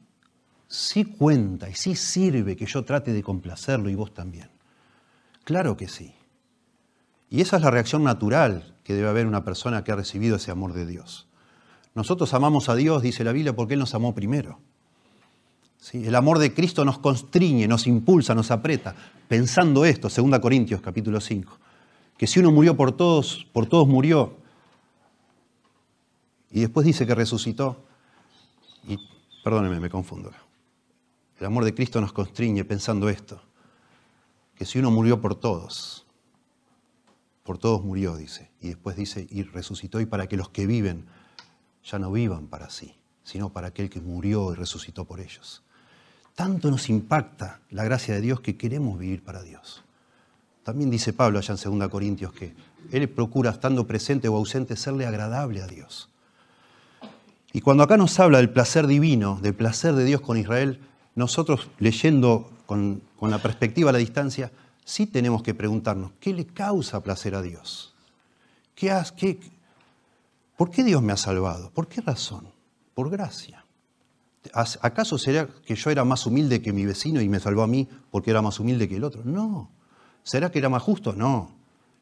[0.68, 4.48] sí cuenta y sí sirve que yo trate de complacerlo y vos también.
[5.42, 6.14] Claro que sí.
[7.28, 10.52] Y esa es la reacción natural que debe haber una persona que ha recibido ese
[10.52, 11.26] amor de Dios.
[11.96, 14.60] Nosotros amamos a Dios, dice la Biblia, porque Él nos amó primero.
[15.92, 18.94] El amor de Cristo nos constriñe, nos impulsa, nos aprieta.
[19.28, 21.58] Pensando esto, 2 Corintios capítulo 5,
[22.16, 24.36] que si uno murió por todos, por todos murió.
[26.50, 27.84] Y después dice que resucitó.
[28.86, 28.98] Y
[29.42, 30.30] perdónenme, me confundo.
[31.38, 33.40] El amor de Cristo nos constriñe pensando esto
[34.60, 36.04] que si uno murió por todos,
[37.44, 41.06] por todos murió, dice, y después dice, y resucitó, y para que los que viven
[41.82, 45.62] ya no vivan para sí, sino para aquel que murió y resucitó por ellos.
[46.40, 49.84] Tanto nos impacta la gracia de Dios que queremos vivir para Dios.
[50.62, 52.54] También dice Pablo allá en 2 Corintios que
[52.90, 56.08] Él procura, estando presente o ausente, serle agradable a Dios.
[57.52, 60.80] Y cuando acá nos habla del placer divino, del placer de Dios con Israel,
[61.14, 64.50] nosotros leyendo con, la perspectiva a la distancia,
[64.82, 67.94] sí tenemos que preguntarnos, ¿qué le causa placer a Dios?
[68.74, 69.40] ¿Qué, qué,
[70.56, 71.70] ¿Por qué Dios me ha salvado?
[71.70, 72.48] ¿Por qué razón?
[72.94, 73.59] Por gracia.
[74.52, 77.88] ¿Acaso sería que yo era más humilde que mi vecino y me salvó a mí
[78.10, 79.22] porque era más humilde que el otro?
[79.24, 79.70] No.
[80.22, 81.12] ¿Será que era más justo?
[81.12, 81.52] No.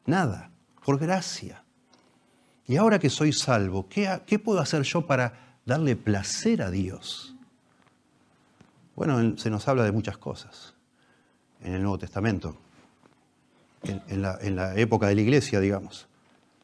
[0.05, 0.51] Nada.
[0.85, 1.63] Por gracia.
[2.65, 7.35] Y ahora que soy salvo, ¿qué, qué puedo hacer yo para darle placer a Dios?
[8.95, 10.73] Bueno, se nos habla de muchas cosas
[11.61, 12.57] en el Nuevo Testamento,
[13.83, 16.07] en, la, época de la iglesia, digamos.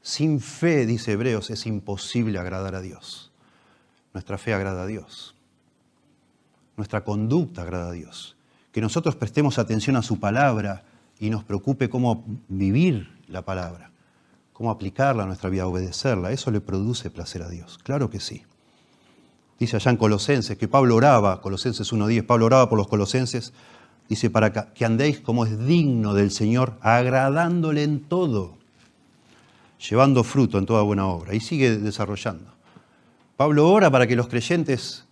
[0.01, 3.31] Sin fe, dice Hebreos, es imposible agradar a Dios.
[4.13, 5.34] Nuestra fe agrada a Dios.
[6.77, 8.35] Nuestra conducta agrada a Dios.
[8.71, 10.83] Que nosotros prestemos atención a su palabra
[11.19, 13.91] y nos preocupe cómo vivir la palabra,
[14.53, 16.31] cómo aplicarla a nuestra vida, obedecerla.
[16.31, 17.79] Eso le produce placer a Dios.
[17.83, 18.43] Claro que sí.
[19.59, 23.53] Dice allá en Colosenses que Pablo oraba, Colosenses 1.10, Pablo oraba por los colosenses,
[24.09, 28.57] dice, para que andéis como es digno del Señor, agradándole en todo,
[29.89, 31.33] llevando fruto en toda buena obra.
[31.33, 32.51] Y sigue desarrollando.
[33.37, 35.05] Pablo ora para que los creyentes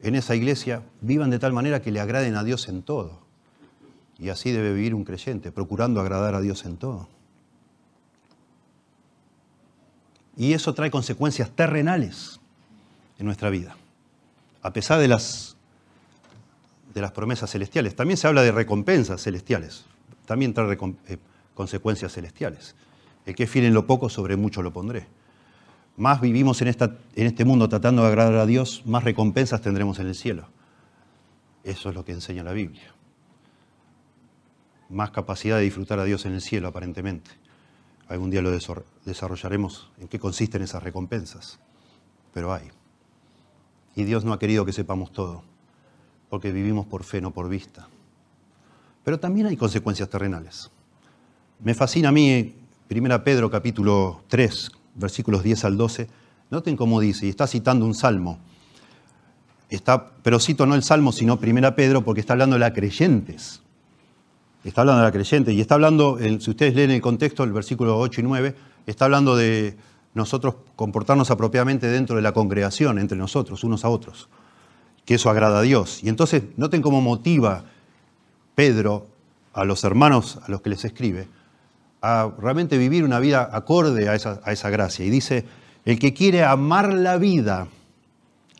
[0.00, 3.20] en esa iglesia vivan de tal manera que le agraden a Dios en todo.
[4.18, 7.08] Y así debe vivir un creyente, procurando agradar a Dios en todo.
[10.36, 12.40] Y eso trae consecuencias terrenales
[13.18, 13.76] en nuestra vida,
[14.62, 15.56] a pesar de las,
[16.94, 17.96] de las promesas celestiales.
[17.96, 19.86] También se habla de recompensas celestiales,
[20.26, 20.78] también trae
[21.08, 21.18] eh,
[21.54, 22.74] consecuencias celestiales.
[23.24, 25.06] El que es en lo poco, sobre mucho lo pondré.
[25.96, 29.98] Más vivimos en, esta, en este mundo tratando de agradar a Dios, más recompensas tendremos
[29.98, 30.48] en el cielo.
[31.64, 32.94] Eso es lo que enseña la Biblia.
[34.90, 37.30] Más capacidad de disfrutar a Dios en el cielo, aparentemente.
[38.08, 38.50] Algún día lo
[39.04, 41.58] desarrollaremos en qué consisten esas recompensas,
[42.32, 42.70] pero hay.
[43.96, 45.42] Y Dios no ha querido que sepamos todo,
[46.28, 47.88] porque vivimos por fe, no por vista.
[49.02, 50.70] Pero también hay consecuencias terrenales.
[51.58, 52.54] Me fascina a mí
[52.88, 56.08] 1 Pedro capítulo 3, versículos 10 al 12.
[56.50, 58.38] Noten cómo dice, y está citando un salmo.
[59.68, 63.62] Está, pero cito no el salmo, sino 1 Pedro, porque está hablando de la creyentes.
[64.64, 67.98] Está hablando de la creyente y está hablando, si ustedes leen el contexto, el versículo
[67.98, 68.54] 8 y 9,
[68.86, 69.76] está hablando de
[70.14, 74.28] nosotros comportarnos apropiadamente dentro de la congregación, entre nosotros, unos a otros,
[75.04, 76.02] que eso agrada a Dios.
[76.02, 77.64] Y entonces, noten cómo motiva
[78.56, 79.06] Pedro
[79.52, 81.28] a los hermanos a los que les escribe
[82.02, 85.04] a realmente vivir una vida acorde a esa, a esa gracia.
[85.04, 85.44] Y dice,
[85.84, 87.68] el que quiere amar la vida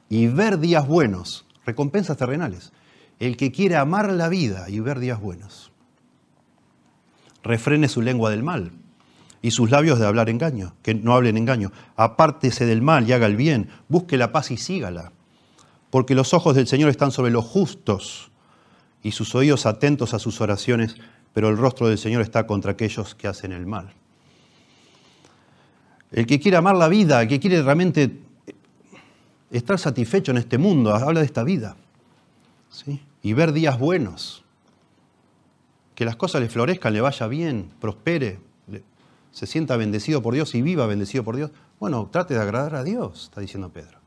[0.08, 2.72] y ver días buenos, recompensas terrenales,
[3.18, 5.72] el que quiere amar la vida y ver días buenos,
[7.42, 8.72] refrene su lengua del mal
[9.42, 11.72] y sus labios de hablar engaño, que no hablen engaño.
[11.96, 15.12] Apártese del mal y haga el bien, busque la paz y sígala,
[15.90, 18.30] porque los ojos del Señor están sobre los justos
[19.02, 20.96] y sus oídos atentos a sus oraciones,
[21.36, 23.92] pero el rostro del Señor está contra aquellos que hacen el mal.
[26.10, 28.22] El que quiere amar la vida, el que quiere realmente
[29.50, 31.76] estar satisfecho en este mundo, habla de esta vida,
[32.70, 33.02] ¿sí?
[33.22, 34.44] y ver días buenos,
[35.94, 38.40] que las cosas le florezcan, le vaya bien, prospere,
[39.30, 42.82] se sienta bendecido por Dios y viva bendecido por Dios, bueno, trate de agradar a
[42.82, 43.98] Dios, está diciendo Pedro.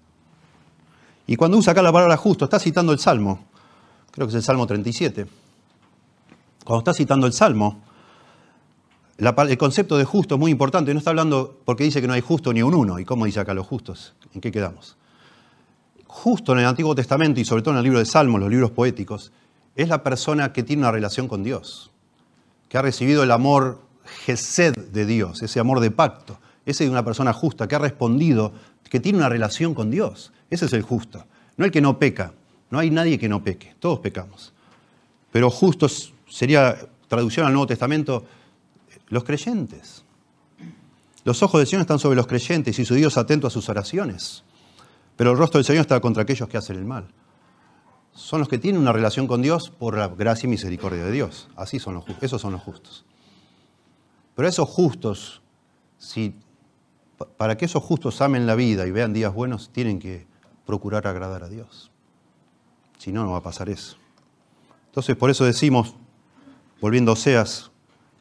[1.28, 3.46] Y cuando usa acá la palabra justo, está citando el Salmo,
[4.10, 5.28] creo que es el Salmo 37,
[6.70, 7.82] Cuando está citando el Salmo,
[9.18, 10.94] el concepto de justo es muy importante.
[10.94, 13.00] No está hablando porque dice que no hay justo ni un uno.
[13.00, 14.14] ¿Y cómo dice acá los justos?
[14.36, 14.96] ¿En qué quedamos?
[16.06, 18.70] Justo en el Antiguo Testamento y sobre todo en el libro de Salmos, los libros
[18.70, 19.32] poéticos,
[19.76, 21.90] es la persona que tiene una relación con Dios,
[22.68, 23.82] que ha recibido el amor
[24.26, 26.38] gesed de Dios, ese amor de pacto.
[26.68, 28.54] Ese de una persona justa que ha respondido,
[28.92, 30.32] que tiene una relación con Dios.
[30.52, 31.26] Ese es el justo.
[31.58, 32.34] No el que no peca.
[32.70, 33.74] No hay nadie que no peque.
[33.80, 34.54] Todos pecamos.
[35.32, 38.26] Pero justos sería, traducción al Nuevo Testamento,
[39.10, 40.04] los creyentes.
[41.26, 44.44] Los ojos del Señor están sobre los creyentes y su Dios atento a sus oraciones.
[45.18, 47.08] Pero el rostro del Señor está contra aquellos que hacen el mal.
[48.14, 51.50] Son los que tienen una relación con Dios por la gracia y misericordia de Dios.
[51.56, 52.24] Así son los justos.
[52.24, 53.06] Esos son los justos.
[54.36, 55.42] Pero esos justos,
[57.38, 60.26] para que esos justos amen la vida y vean días buenos, tienen que
[60.66, 61.92] procurar agradar a Dios.
[62.98, 63.98] Si no, no va a pasar eso.
[64.88, 65.96] Entonces, por eso decimos,
[66.82, 67.72] volviendo a Oseas,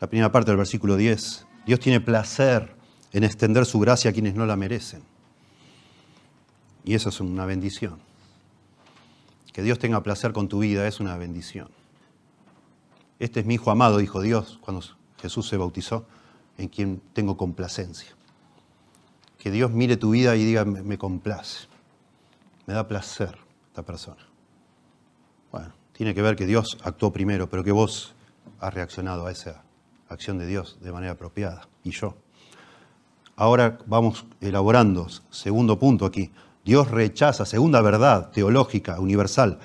[0.00, 1.46] la primera parte del versículo 10.
[1.66, 2.74] Dios tiene placer
[3.12, 5.02] en extender su gracia a quienes no la merecen.
[6.84, 7.98] Y eso es una bendición.
[9.52, 11.68] Que Dios tenga placer con tu vida es una bendición.
[13.18, 14.84] Este es mi hijo amado, dijo Dios cuando
[15.20, 16.06] Jesús se bautizó,
[16.56, 18.14] en quien tengo complacencia.
[19.38, 21.66] Que Dios mire tu vida y diga, me, complace.
[22.66, 24.26] Me da placer esta persona.
[25.52, 28.14] Bueno, tiene que ver que Dios actuó primero, pero que vos
[28.60, 29.62] has reaccionado a esa
[30.08, 32.16] acción de Dios de manera apropiada, y yo.
[33.36, 36.32] Ahora vamos elaborando, segundo punto aquí,
[36.64, 39.58] Dios rechaza, segunda verdad teológica, universal.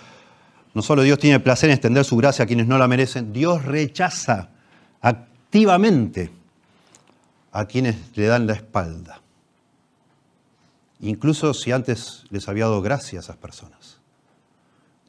[0.74, 3.66] No solo Dios tiene placer en extender su gracia a quienes no la merecen, Dios
[3.66, 4.50] rechaza
[5.02, 6.32] activamente
[7.52, 9.22] a quienes le dan la espalda.
[11.02, 14.00] Incluso si antes les había dado gracia a esas personas.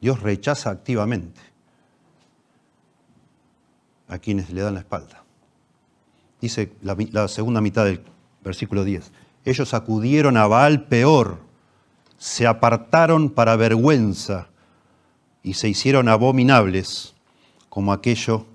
[0.01, 1.54] Dios rechaza activamente
[4.09, 5.25] a quienes le dan la espalda
[6.45, 8.03] dice la, segunda mitad del
[8.43, 9.11] versículo 10.
[9.47, 11.39] Ellos acudieron a Baal peor,
[12.19, 14.49] se apartaron para vergüenza
[15.43, 17.15] y se hicieron abominables
[17.71, 18.47] como aquello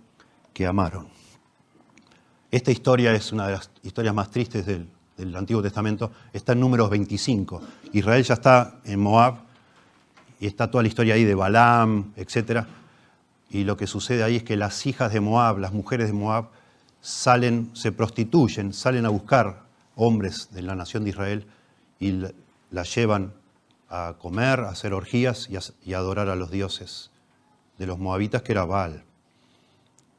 [0.53, 1.07] que amaron.
[2.51, 4.87] Esta historia es una de las historias más tristes del,
[5.35, 6.11] Antiguo Testamento.
[6.31, 7.61] Está en números 25.
[7.91, 9.35] Israel ya está en Moab
[10.39, 12.65] y está toda la historia ahí de Balaam, etc.
[13.49, 16.49] Y lo que sucede ahí es que las hijas de Moab, las mujeres de Moab,
[17.01, 19.63] salen, se prostituyen, salen a buscar
[19.95, 21.47] hombres de la nación de Israel
[21.99, 22.11] y
[22.71, 23.33] la llevan
[23.89, 27.09] a comer, a hacer orgías y a, adorar a los dioses
[27.77, 29.03] de los moabitas, que era Baal.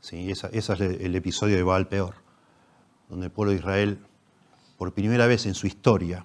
[0.00, 2.14] Sí, ese es el, episodio de Baal peor,
[3.08, 3.98] donde el pueblo de Israel,
[4.76, 6.24] por primera vez en su historia,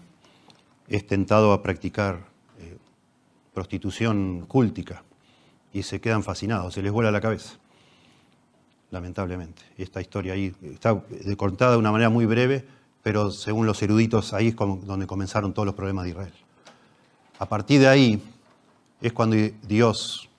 [0.88, 2.28] es tentado a practicar
[2.60, 2.78] eh,
[3.54, 5.04] prostitución cúltica
[5.76, 7.58] y se quedan fascinados, se les vuela la cabeza
[8.92, 9.62] lamentablemente.
[9.78, 11.04] Esta historia ahí está
[11.36, 12.66] contada de una manera muy breve,
[13.04, 16.34] pero según los eruditos ahí es donde comenzaron todos los problemas de Israel.
[17.40, 18.24] A partir de ahí
[19.02, 19.36] es cuando
[19.68, 20.30] Dios,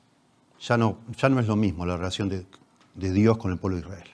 [0.59, 2.47] ya no, ya no es lo mismo la relación de,
[2.95, 4.09] de Dios con el pueblo de Israel.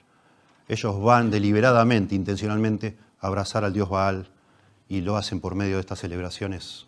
[0.67, 4.29] Ellos van deliberadamente, intencionalmente, a abrazar al Dios Baal
[4.89, 6.85] y lo hacen por medio de estas celebraciones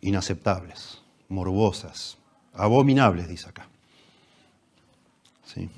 [0.00, 2.18] inaceptables, morbosas,
[2.54, 3.66] abominables, dice acá.
[5.44, 5.70] ¿Sí?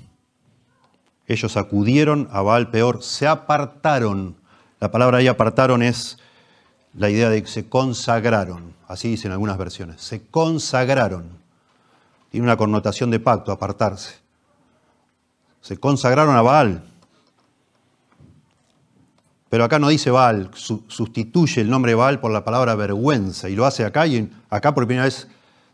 [1.27, 4.35] Ellos acudieron a Baal peor, se apartaron.
[4.79, 6.17] La palabra ahí apartaron es
[6.93, 11.29] la idea de que se consagraron, así dicen algunas versiones, se consagraron.
[12.29, 14.15] Tiene una connotación de pacto, apartarse.
[15.61, 16.83] Se consagraron a Baal.
[19.49, 23.65] Pero acá no dice Baal, sustituye el nombre Baal por la palabra vergüenza y lo
[23.65, 25.27] hace acá y acá por primera vez,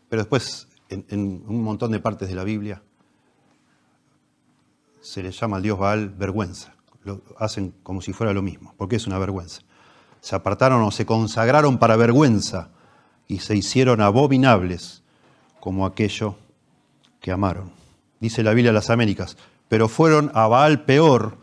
[0.08, 2.82] pero después en un montón de partes de la Biblia
[5.02, 6.74] se le llama al dios Baal vergüenza.
[7.04, 9.62] Lo hacen como si fuera lo mismo, porque es una vergüenza.
[10.20, 12.70] Se apartaron o se consagraron para vergüenza
[13.26, 15.02] y se hicieron abominables
[15.60, 16.36] como aquello
[17.20, 17.72] que amaron.
[18.20, 19.36] Dice la Biblia de las Américas,
[19.68, 21.36] pero fueron a Baal peor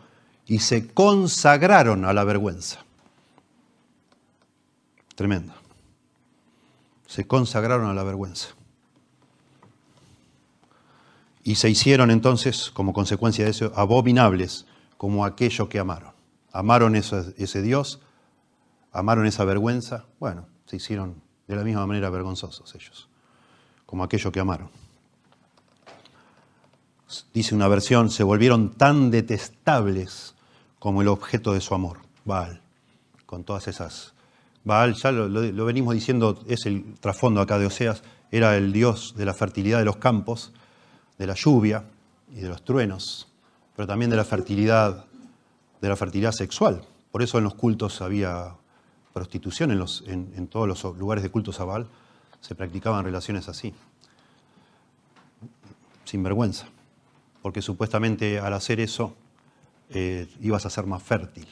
[0.45, 2.79] y se consagraron a la vergüenza.
[5.15, 5.53] Tremendo.
[7.05, 8.49] Se consagraron a la vergüenza.
[11.49, 16.11] Y se hicieron entonces, como consecuencia de eso, abominables como aquello que amaron.
[16.51, 18.01] Amaron ese, Dios,
[18.91, 23.09] amaron esa vergüenza, bueno, se hicieron de la misma manera vergonzosos ellos,
[23.87, 24.69] como aquello que amaron.
[27.33, 30.35] Dice una versión, se volvieron tan detestables
[30.77, 32.61] como el objeto de su amor, Baal,
[33.25, 34.13] con todas esas...
[34.63, 39.15] Baal, ya lo, lo venimos diciendo, es el trasfondo acá de Oseas, era el dios
[39.17, 40.53] de la fertilidad de los campos,
[41.19, 41.83] de la lluvia,
[42.33, 43.27] y de los truenos,
[43.75, 45.05] pero también de la fertilidad,
[45.81, 46.81] de la fertilidad sexual.
[47.11, 48.55] Por eso en los cultos había
[49.13, 51.87] prostitución, en, los, en, todos los lugares de culto sabal
[52.41, 53.73] se practicaban relaciones así,
[56.05, 56.67] sin vergüenza,
[57.41, 59.15] porque supuestamente al hacer eso
[59.89, 61.47] eh, ibas a ser más fértil.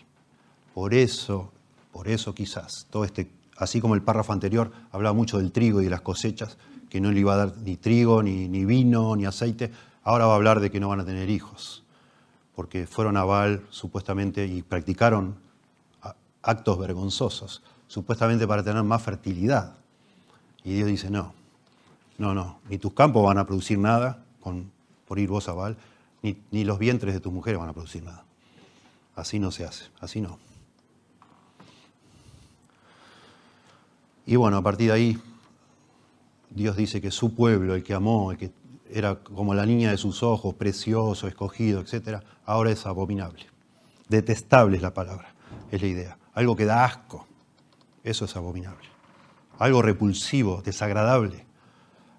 [0.74, 1.51] Por eso,
[1.91, 5.86] por eso quizás, todo este, así como el párrafo anterior hablaba mucho del trigo y
[5.86, 6.57] de las cosechas,
[6.90, 9.72] que no le iba a dar ni trigo, ni, ni vino, ni aceite,
[10.04, 11.84] ahora va a hablar de que no van a tener hijos,
[12.56, 15.36] porque fueron a Baal supuestamente y practicaron
[16.42, 19.76] actos vergonzosos, supuestamente para tener más fertilidad.
[20.64, 21.34] Y Dios dice, no,
[22.18, 24.72] no, no, ni tus campos van a producir nada con,
[25.08, 25.78] por ir vos a Baal,
[26.22, 28.24] ni, ni los vientres de tus mujeres van a producir nada.
[29.16, 30.40] Así no se hace, así no.
[34.26, 35.22] Y bueno, a partir de ahí,
[36.50, 38.52] Dios dice que su pueblo, el que amó, el que
[38.89, 43.45] era como la niña de sus ojos, precioso, escogido, etc., ahora es abominable.
[44.08, 45.34] Detestable es la palabra,
[45.72, 46.18] es la idea.
[46.34, 47.28] Algo que da asco,
[48.04, 48.88] eso es abominable.
[49.60, 51.45] Algo repulsivo, desagradable.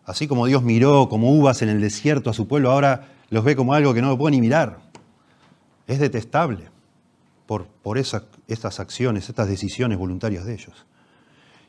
[0.04, 3.56] Así como Dios miró como uvas en el desierto a su pueblo, ahora los ve
[3.56, 4.80] como algo que no lo puede ni mirar.
[5.86, 6.68] Es detestable
[7.46, 10.86] por, por estas acciones, estas decisiones voluntarias de ellos.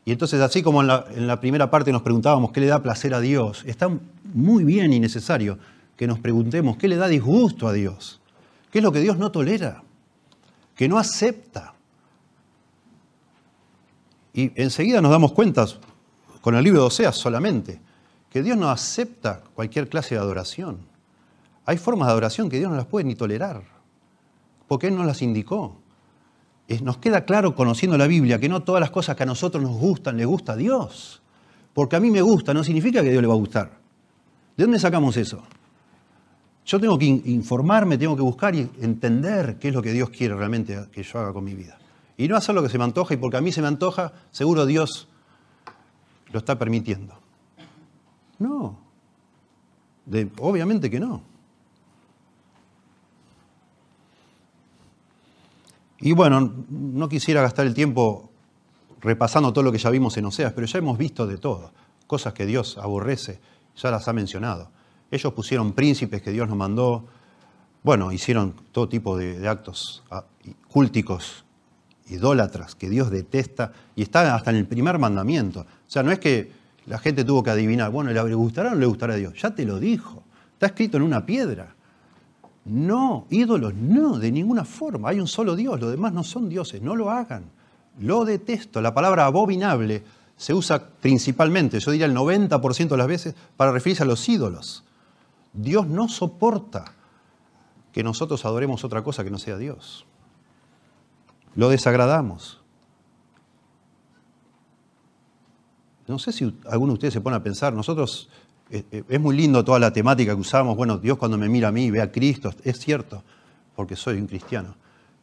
[0.05, 3.19] Y entonces, así como en la, primera parte nos preguntábamos qué le da placer a
[3.19, 3.89] Dios, está
[4.33, 5.59] muy bien y necesario
[5.95, 8.21] que nos preguntemos qué le da disgusto a Dios,
[8.71, 9.83] qué es lo que Dios no tolera,
[10.75, 11.73] que no acepta.
[14.33, 15.65] Y enseguida nos damos cuenta,
[16.41, 17.81] con el libro de Oseas solamente,
[18.29, 20.79] que Dios no acepta cualquier clase de adoración.
[21.65, 23.63] Hay formas de adoración que Dios no las puede ni tolerar,
[24.67, 25.78] porque Él no las indicó
[26.81, 29.75] nos queda claro conociendo la Biblia que no todas las cosas que a nosotros nos
[29.77, 31.21] gustan le gusta a Dios.
[31.73, 33.71] Porque a mí me gusta, no significa que a Dios le va a gustar.
[34.55, 35.43] ¿De dónde sacamos eso?
[36.65, 40.35] Yo tengo que informarme, tengo que buscar y entender qué es lo que Dios quiere
[40.35, 41.77] realmente que yo haga con mi vida.
[42.17, 44.13] Y no hacer lo que se me antoja, y porque a mí se me antoja,
[44.31, 45.07] seguro Dios
[46.31, 47.15] lo está permitiendo.
[48.37, 48.77] No.
[50.39, 51.23] obviamente que no.
[56.01, 58.29] Y bueno, no quisiera gastar el tiempo
[59.01, 61.71] repasando todo lo que ya vimos en Oseas, pero ya hemos visto de todo.
[62.07, 63.39] Cosas que Dios aborrece,
[63.75, 64.71] ya las ha mencionado.
[65.11, 67.05] Ellos pusieron príncipes que Dios nos mandó,
[67.83, 70.25] bueno, hicieron todo tipo de, actos ah,
[70.69, 71.43] cúlticos,
[72.07, 75.61] idólatras, que Dios detesta, y está hasta en el primer mandamiento.
[75.61, 76.51] O sea, no es que
[76.85, 79.33] la gente tuvo que adivinar, bueno, ¿le gustará o no le gustará a Dios?
[79.41, 80.23] Ya te lo dijo,
[80.53, 81.75] está escrito en una piedra.
[82.65, 85.09] No, ídolos, no, de ninguna forma.
[85.09, 87.45] Hay un solo Dios, los demás no son dioses, no lo hagan.
[87.99, 88.81] Lo detesto.
[88.81, 90.03] La palabra abominable
[90.37, 94.83] se usa principalmente, yo diría el 90% de las veces, para referirse a los ídolos.
[95.53, 96.93] Dios no soporta
[97.91, 100.05] que nosotros adoremos otra cosa que no sea Dios.
[101.55, 102.61] Lo desagradamos.
[106.07, 108.29] No sé si alguno de ustedes se pone a pensar, nosotros
[108.69, 111.89] es muy lindo toda la temática que usamos, bueno, Dios cuando me mira a mí
[111.89, 113.23] ve a Cristo, es cierto,
[113.75, 114.75] porque soy un cristiano.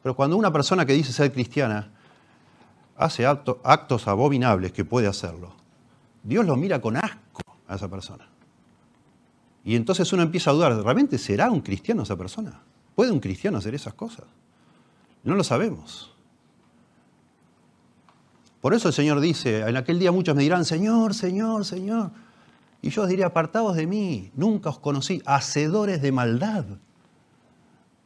[0.02, 1.90] Pero cuando una persona que dice ser cristiana
[2.96, 5.52] hace actos abominables, que puede hacerlo,
[6.22, 8.26] Dios lo mira con asco a esa persona.
[9.64, 12.60] Y entonces uno empieza a dudar, ¿realmente será un cristiano esa persona?
[12.94, 14.24] ¿Puede un cristiano hacer esas cosas?
[15.22, 16.14] No lo sabemos.
[18.60, 22.10] Por eso el Señor dice, en aquel día muchos me dirán, Señor, Señor, Señor.
[22.86, 26.64] Y yo os diría, apartados de mí, nunca os conocí, hacedores de maldad.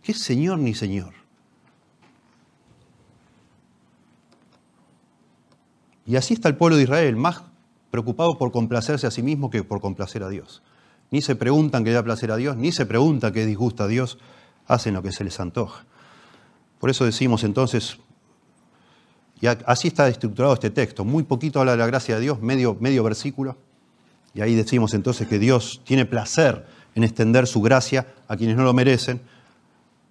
[0.01, 1.13] ¿Qué Señor ni Señor?
[6.07, 7.43] Y así está el pueblo de Israel, más
[7.91, 10.63] preocupado por complacerse a sí mismo que por complacer a Dios.
[11.11, 14.17] Ni se preguntan qué da placer a Dios, ni se preguntan qué disgusta a Dios,
[14.67, 15.85] hacen lo que se les antoja.
[16.79, 17.99] Por eso decimos entonces,
[19.43, 22.79] y así está estructurado este texto, muy poquito habla de la gracia de Dios, medio,
[22.81, 23.59] medio versículo,
[24.35, 28.65] y ahí decimos entonces que Dios tiene placer en extender su gracia a quienes no
[28.65, 29.21] lo merecen.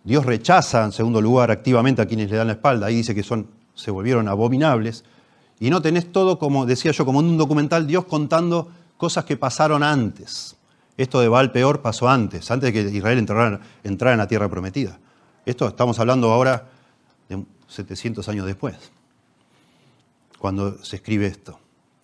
[0.03, 2.87] Dios rechaza, en segundo lugar, activamente a quienes le dan la espalda.
[2.87, 5.03] Ahí dice que son, se volvieron abominables.
[5.59, 9.37] Y no tenés todo, como decía yo, como en un documental, Dios contando cosas que
[9.37, 10.55] pasaron antes.
[10.97, 14.49] Esto de Baal peor pasó antes, antes de que Israel entrara, entrara en la tierra
[14.49, 14.99] prometida.
[15.45, 16.67] Esto estamos hablando ahora
[17.29, 18.75] de 700 años después,
[20.37, 21.57] cuando se escribe esto.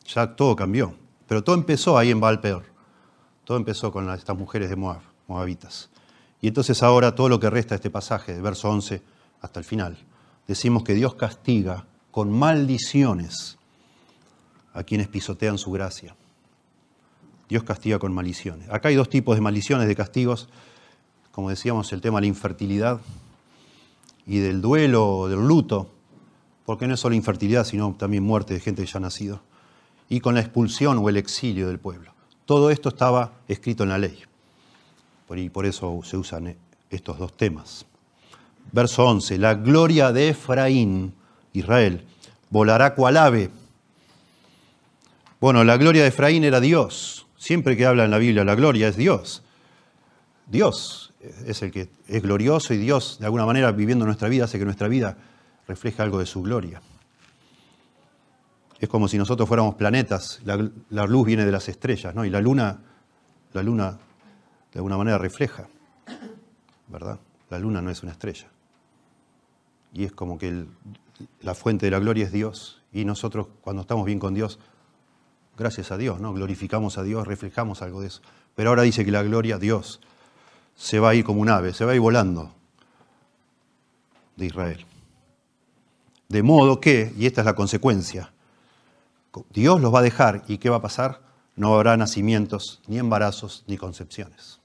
[0.07, 0.95] Ya todo cambió.
[1.27, 2.63] Pero todo empezó ahí en Valpeor.
[3.43, 5.89] Todo empezó con estas mujeres de Moab, moabitas.
[6.41, 9.01] Y entonces ahora todo lo que resta de este pasaje, de verso 11
[9.41, 9.97] hasta el final,
[10.47, 13.57] decimos que Dios castiga con maldiciones
[14.73, 16.15] a quienes pisotean su gracia.
[17.47, 18.69] Dios castiga con maldiciones.
[18.69, 20.49] Acá hay dos tipos de maldiciones, de castigos.
[21.31, 22.99] como decíamos, el tema de la infertilidad
[24.25, 25.89] y del duelo, del luto,
[26.65, 29.41] porque no es solo infertilidad, sino también muerte de gente que ya ha nacido,
[30.09, 32.13] y con la expulsión o el exilio del pueblo.
[32.45, 34.23] Todo esto estaba escrito en la ley,
[35.35, 36.55] y por eso se usan
[36.89, 37.85] estos dos temas.
[38.71, 41.13] Verso 11, la gloria de Efraín,
[41.53, 42.03] Israel,
[42.49, 43.49] volará cual ave.
[45.39, 47.27] Bueno, la gloria de Efraín era Dios.
[47.37, 49.43] Siempre que habla en la Biblia, la gloria es Dios.
[50.47, 51.13] Dios
[51.45, 54.65] es el que es glorioso y Dios, de alguna manera, viviendo nuestra vida, hace que
[54.65, 55.17] nuestra vida
[55.67, 56.81] refleje algo de su gloria.
[58.79, 62.25] Es como si nosotros fuéramos planetas, la, luz viene de las estrellas, ¿no?
[62.25, 62.79] Y la luna,
[63.53, 63.97] la luna,
[64.71, 65.67] de alguna manera, refleja,
[66.87, 67.19] ¿verdad?
[67.49, 68.47] La luna no es una estrella.
[69.93, 70.65] Y es como que
[71.41, 72.81] la fuente de la gloria es Dios.
[72.91, 74.59] Y nosotros, cuando estamos bien con Dios,
[75.57, 76.33] gracias a Dios, ¿no?
[76.33, 78.21] Glorificamos a Dios, reflejamos algo de eso.
[78.55, 80.01] Pero ahora dice que la gloria, Dios,
[80.75, 82.53] se va a ir como un ave, se va a ir volando
[84.35, 84.85] de Israel.
[86.27, 88.33] De modo que, y esta es la consecuencia,
[89.51, 91.21] Dios los va a dejar y ¿qué va a pasar?
[91.55, 94.59] No habrá nacimientos, ni embarazos, ni concepciones.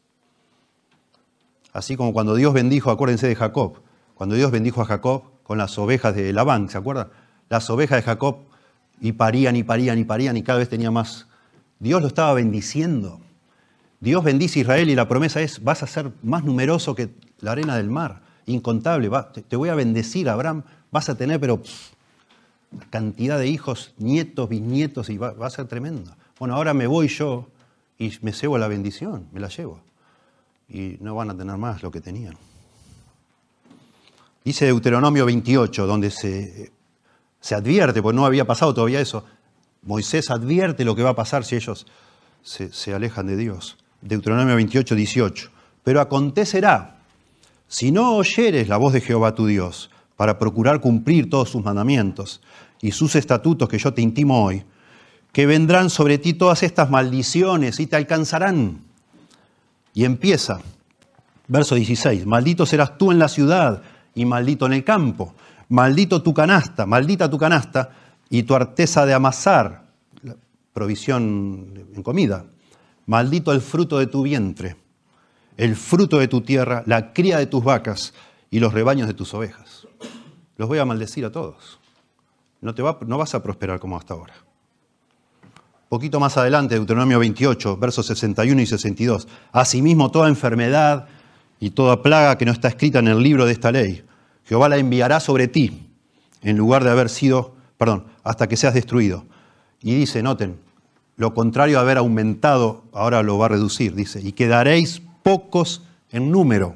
[1.73, 3.81] Así como cuando Dios bendijo, acuérdense de Jacob,
[4.15, 7.09] cuando Dios bendijo a Jacob con las ovejas de Labán, ¿se acuerdan?
[7.49, 8.39] Las ovejas de Jacob
[9.01, 11.27] y parían y parían y parían y cada vez tenía más.
[11.79, 13.21] Dios lo estaba bendiciendo.
[14.01, 17.11] Dios bendice a Israel y la promesa es, vas a ser más numeroso que
[17.41, 19.11] la arena del mar, incontable,
[19.49, 21.63] te voy a bendecir, Abraham, vas a tener, pero
[22.91, 26.15] cantidad de hijos, nietos, bisnietos, y va, a ser tremendo.
[26.39, 27.49] Bueno, ahora me voy yo
[27.99, 29.81] y me cebo la bendición, me la llevo.
[30.69, 32.37] Y no van a tener más lo que tenían.
[34.45, 36.73] Dice Deuteronomio 28, donde se,
[37.41, 39.25] se advierte, porque no había pasado todavía eso,
[39.83, 41.87] Moisés advierte lo que va a pasar si ellos
[42.43, 43.77] se, se alejan de Dios.
[44.01, 45.51] Deuteronomio 28, 18.
[45.83, 47.01] Pero acontecerá,
[47.69, 49.91] si no oyeres la voz de Jehová tu Dios,
[50.21, 52.43] para procurar cumplir todos sus mandamientos
[52.83, 54.63] y sus estatutos que yo te intimo hoy,
[55.33, 58.83] que vendrán sobre ti todas estas maldiciones y te alcanzarán.
[59.95, 60.61] Y empieza,
[61.49, 63.81] verso 16, maldito serás tú en la ciudad
[64.15, 65.33] y maldito en el campo,
[65.71, 67.89] maldito tu canasta, maldita tu canasta
[68.29, 69.87] y tu arteza de amasar,
[70.75, 72.45] provisión en comida,
[73.07, 74.77] maldito el fruto de tu vientre,
[75.57, 78.13] el fruto de tu tierra, la cría de tus vacas
[78.51, 79.80] y los rebaños de tus ovejas
[80.61, 81.81] los voy a maldecir a todos.
[82.61, 84.35] No, te vas a prosperar como hasta ahora.
[85.89, 89.27] Poquito más adelante, Deuteronomio 28, versos 61 y 62.
[89.53, 91.07] Asimismo, toda enfermedad
[91.61, 94.05] y toda plaga que no está escrita en el libro de esta ley,
[94.45, 95.89] Jehová la enviará sobre ti,
[96.43, 99.25] en lugar de haber sido, perdón, hasta que seas destruido.
[99.81, 100.59] Y dice, noten,
[101.17, 106.31] lo contrario a haber aumentado, ahora lo va a reducir, dice, y quedaréis pocos en
[106.31, 106.75] número.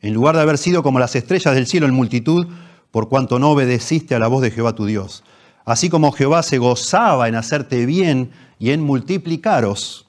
[0.00, 2.46] En lugar de haber sido como las estrellas del cielo en multitud,
[2.94, 5.24] por cuanto no obedeciste a la voz de Jehová tu Dios.
[5.64, 8.30] Así como Jehová se gozaba en hacerte bien
[8.60, 10.06] y en multiplicaros,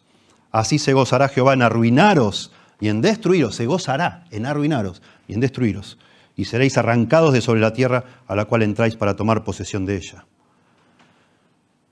[0.51, 3.55] así se gozará Jehová en arruinaros y en destruiros.
[3.55, 5.97] Se gozará en arruinaros y en destruiros.
[6.35, 9.97] Y seréis arrancados de sobre la tierra a la cual entráis para tomar posesión de
[9.97, 10.27] ella.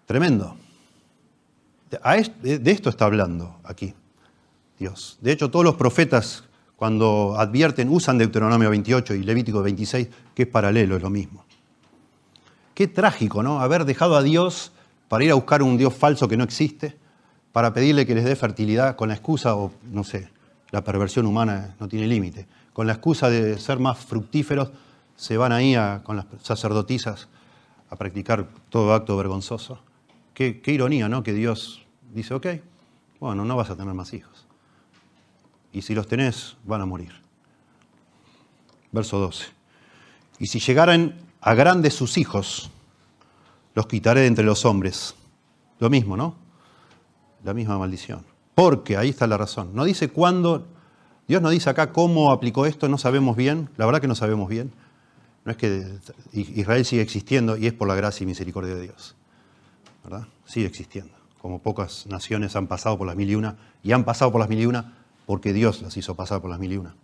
[0.05, 0.57] Tremendo.
[1.89, 3.95] De esto está hablando aquí
[4.77, 5.17] Dios.
[5.21, 6.43] De hecho, todos los profetas
[6.75, 11.45] cuando advierten, usan Deuteronomio 28 y Levítico 26, que es paralelo, es lo mismo.
[12.73, 13.61] Qué trágico, ¿no?
[13.61, 14.71] Haber dejado a Dios
[15.07, 16.97] para ir a buscar un Dios falso que no existe,
[17.51, 20.29] para pedirle que les dé fertilidad con la excusa, o no sé,
[20.71, 24.71] la perversión humana no tiene límite, con la excusa de ser más fructíferos,
[25.15, 27.27] se van ahí con las sacerdotisas
[27.91, 29.79] a practicar todo acto vergonzoso.
[30.33, 31.21] Qué, qué ironía, ¿no?
[31.21, 32.47] Que Dios dice, ok,
[33.19, 34.32] bueno, no vas a tener más hijos
[35.73, 37.11] y si los tenés, van a morir.
[38.91, 39.47] Verso 12.
[40.39, 42.69] Y si llegaran a grandes sus hijos,
[43.73, 45.15] los quitaré de entre los hombres.
[45.79, 46.35] Lo mismo, ¿no?
[47.43, 48.23] La misma maldición.
[48.53, 49.71] Porque, ahí está la razón.
[49.73, 50.67] No dice cuándo,
[51.27, 54.47] Dios no dice acá cómo aplicó esto, no sabemos bien, la verdad que no sabemos
[54.47, 54.71] bien.
[55.43, 55.97] No es que
[56.31, 59.15] Israel sigue existiendo y es por la gracia y misericordia de Dios.
[60.03, 60.27] ¿Verdad?
[60.45, 61.13] Sigue existiendo.
[61.41, 64.47] Como pocas naciones han pasado por las mil y una y han pasado por las
[64.47, 66.95] mil y una porque Dios las hizo pasar por las mil y una,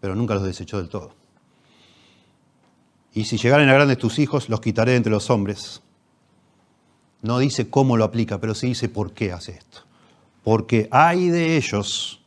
[0.00, 1.14] pero nunca los desechó del todo.
[3.14, 5.82] Y si llegaren a grandes tus hijos, los quitaré entre los hombres.
[7.20, 9.80] No dice cómo lo aplica, pero sí dice por qué hace esto.
[10.42, 12.20] Porque hay de ellos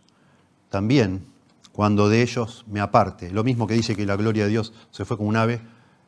[0.70, 1.26] también
[1.72, 3.32] cuando de ellos me aparte.
[3.32, 5.60] Lo mismo que dice que la gloria de Dios se fue como un ave.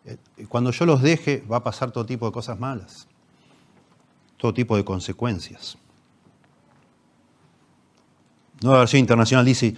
[0.05, 0.17] Eh,
[0.47, 3.07] cuando yo los deje va a pasar todo tipo de cosas malas,
[4.37, 5.77] todo tipo de consecuencias.
[8.61, 9.75] Nueva versión internacional dice,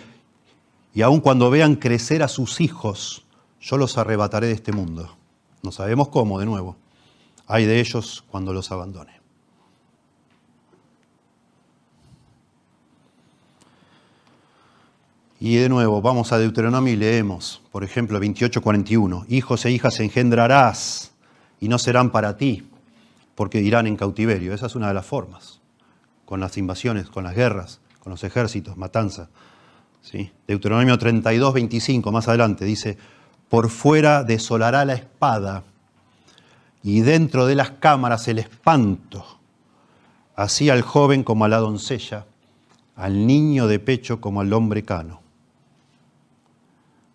[0.93, 3.25] Y aun cuando vean crecer a sus hijos,
[3.61, 5.15] yo los arrebataré de este mundo.
[5.61, 6.77] No sabemos cómo, de nuevo.
[7.47, 9.19] Hay de ellos cuando los abandone.
[15.41, 19.25] Y de nuevo, vamos a Deuteronomio y leemos, por ejemplo, 28:41.
[19.29, 21.11] Hijos e hijas engendrarás
[21.61, 22.69] y no serán para ti,
[23.35, 24.53] porque irán en cautiverio.
[24.53, 25.61] Esa es una de las formas,
[26.25, 29.29] con las invasiones, con las guerras, con los ejércitos, matanza.
[30.01, 30.31] ¿Sí?
[30.47, 32.97] Deuteronomio 32, 25, más adelante, dice,
[33.49, 35.63] por fuera desolará la espada
[36.81, 39.25] y dentro de las cámaras el espanto,
[40.35, 42.25] así al joven como a la doncella,
[42.95, 45.21] al niño de pecho como al hombre cano.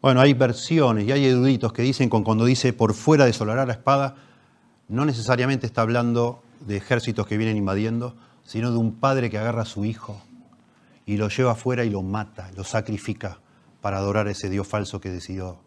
[0.02, 3.72] Bueno, hay versiones y hay eruditos que dicen que cuando dice por fuera desolará la
[3.72, 4.16] espada,
[4.88, 8.14] no necesariamente está hablando de ejércitos que vienen invadiendo,
[8.44, 10.20] sino de un padre que agarra a su hijo
[11.06, 13.38] y lo lleva afuera y lo mata, lo sacrifica
[13.80, 15.58] para adorar a ese Dios falso que decidió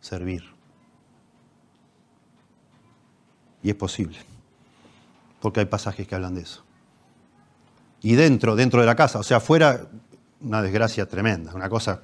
[0.00, 0.44] servir.
[3.62, 4.18] Y es posible,
[5.40, 6.64] porque hay pasajes que hablan de eso.
[8.00, 9.86] Y dentro, dentro de la casa, o sea, afuera,
[10.40, 12.02] una desgracia tremenda, una cosa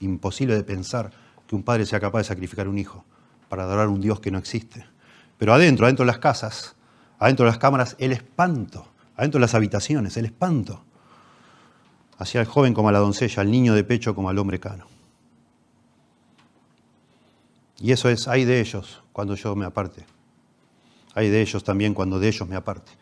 [0.00, 1.10] imposible de pensar
[1.46, 3.04] que un padre sea capaz de sacrificar un hijo
[3.48, 4.86] para adorar a un Dios que no existe.
[5.38, 6.76] Pero adentro, adentro de las casas,
[7.18, 8.86] adentro de las cámaras, el espanto,
[9.16, 10.84] adentro de las habitaciones, el espanto.
[12.18, 14.86] Hacia el joven como a la doncella, al niño de pecho como al hombre cano.
[17.80, 20.04] Y eso es, hay de ellos cuando yo me aparte.
[21.14, 22.92] Hay de ellos también cuando de ellos me aparte.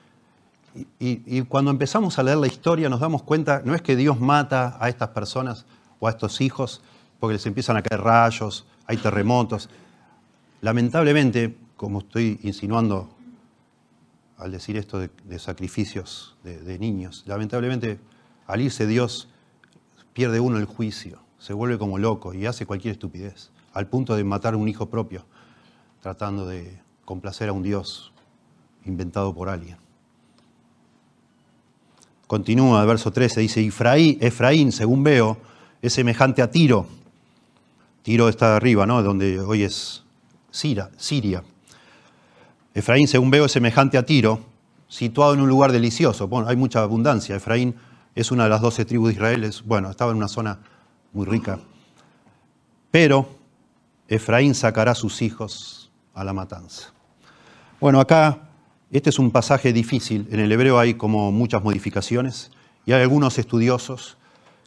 [0.99, 4.77] Y, cuando empezamos a leer la historia nos damos cuenta, no es que Dios mata
[4.79, 5.65] a estas personas
[6.01, 6.83] o a estos hijos
[7.19, 9.71] porque les empiezan a caer rayos, hay terremotos.
[10.61, 13.09] Lamentablemente, como estoy insinuando
[14.37, 17.99] al decir esto de, sacrificios de, niños, lamentablemente
[18.47, 19.29] al irse Dios
[20.13, 24.25] pierde uno el juicio, se vuelve como loco y hace cualquier estupidez, al punto de
[24.25, 25.25] matar a un hijo propio,
[26.01, 28.13] tratando de complacer a un Dios
[28.85, 29.77] inventado por alguien.
[32.27, 35.39] Continúa el verso 13, dice, Efraín, Efraín, según veo,
[35.81, 36.87] es semejante a Tiro.
[38.03, 39.03] Tiro está arriba, ¿no?
[39.03, 40.03] Donde hoy es
[40.51, 41.45] Siria.
[42.75, 44.41] Efraín, según veo, es semejante a Tiro,
[44.89, 46.27] situado en un lugar delicioso.
[46.27, 47.37] Bueno, hay mucha abundancia.
[47.37, 47.77] Efraín
[48.17, 49.55] es una de las doce tribus de Israel.
[49.67, 50.59] bueno, estaba en una zona
[51.13, 51.61] muy rica.
[52.91, 53.29] Pero
[54.09, 56.93] Efraín sacará a sus hijos a la matanza.
[57.79, 58.49] Bueno, acá
[58.91, 60.27] este es un pasaje difícil.
[60.31, 62.51] En el hebreo hay como muchas modificaciones
[62.87, 64.17] y hay algunos estudiosos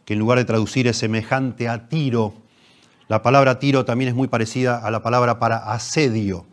[0.04, 2.34] que en lugar de traducir es semejante a Tiro,
[3.08, 6.46] la palabra Tiro también es muy parecida a la palabra para asedio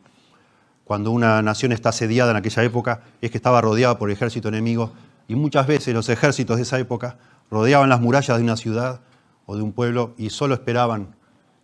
[0.88, 4.48] cuando una nación está asediada en aquella época, es que estaba rodeada por el ejército
[4.48, 4.94] enemigo
[5.28, 7.18] y muchas veces los ejércitos de esa época
[7.52, 9.02] rodeaban las murallas de una ciudad
[9.46, 11.16] o de un pueblo y solo esperaban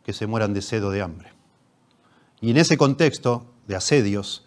[0.04, 1.32] que se mueran de sed o de hambre.
[2.42, 4.46] Y en ese contexto de asedios,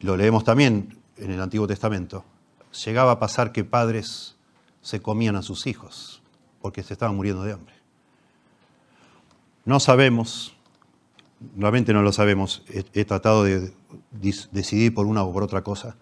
[0.00, 2.24] lo leemos también en el Antiguo Testamento,
[2.84, 4.36] llegaba a pasar que padres
[4.80, 6.22] se comían a sus hijos
[6.60, 7.74] porque se estaban muriendo de hambre.
[9.64, 10.54] No sabemos
[11.54, 12.62] Nuevamente no lo sabemos.
[12.68, 13.72] He, tratado de
[14.52, 15.96] decidir por una o por otra cosa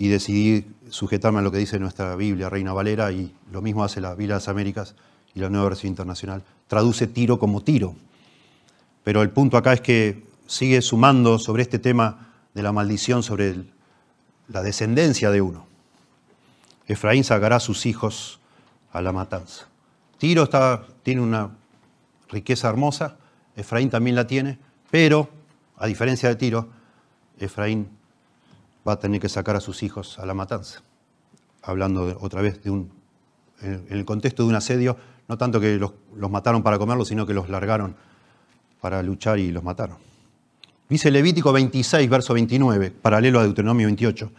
[0.00, 4.00] y decidí sujetarme a lo que dice nuestra Biblia, Reina Valera, y lo mismo hace
[4.00, 4.94] la Biblia de las Américas
[5.34, 6.42] y la Nueva Versión Internacional.
[6.68, 7.94] Traduce tiro como tiro.
[9.04, 13.56] Pero el punto acá es que sigue sumando sobre este tema de la maldición sobre
[14.48, 15.66] la descendencia de uno.
[16.86, 18.40] Efraín sacará a sus hijos
[18.92, 19.66] a la matanza.
[20.16, 20.48] Tiro
[21.02, 21.50] tiene una
[22.30, 23.18] riqueza hermosa,
[23.54, 24.58] Efraín también la tiene,
[24.90, 25.28] pero
[25.76, 26.70] a diferencia de Tiro,
[27.38, 27.99] Efraín
[28.86, 30.82] va a tener que sacar a sus hijos a la matanza.
[31.62, 32.90] Hablando otra vez de un,
[33.62, 34.96] en el contexto de un asedio,
[35.28, 37.96] no tanto que los, los mataron para comerlos, sino que los largaron
[38.80, 39.98] para luchar y los mataron.
[40.88, 44.32] Dice Levítico 26, verso 29, paralelo a Deuteronomio 28.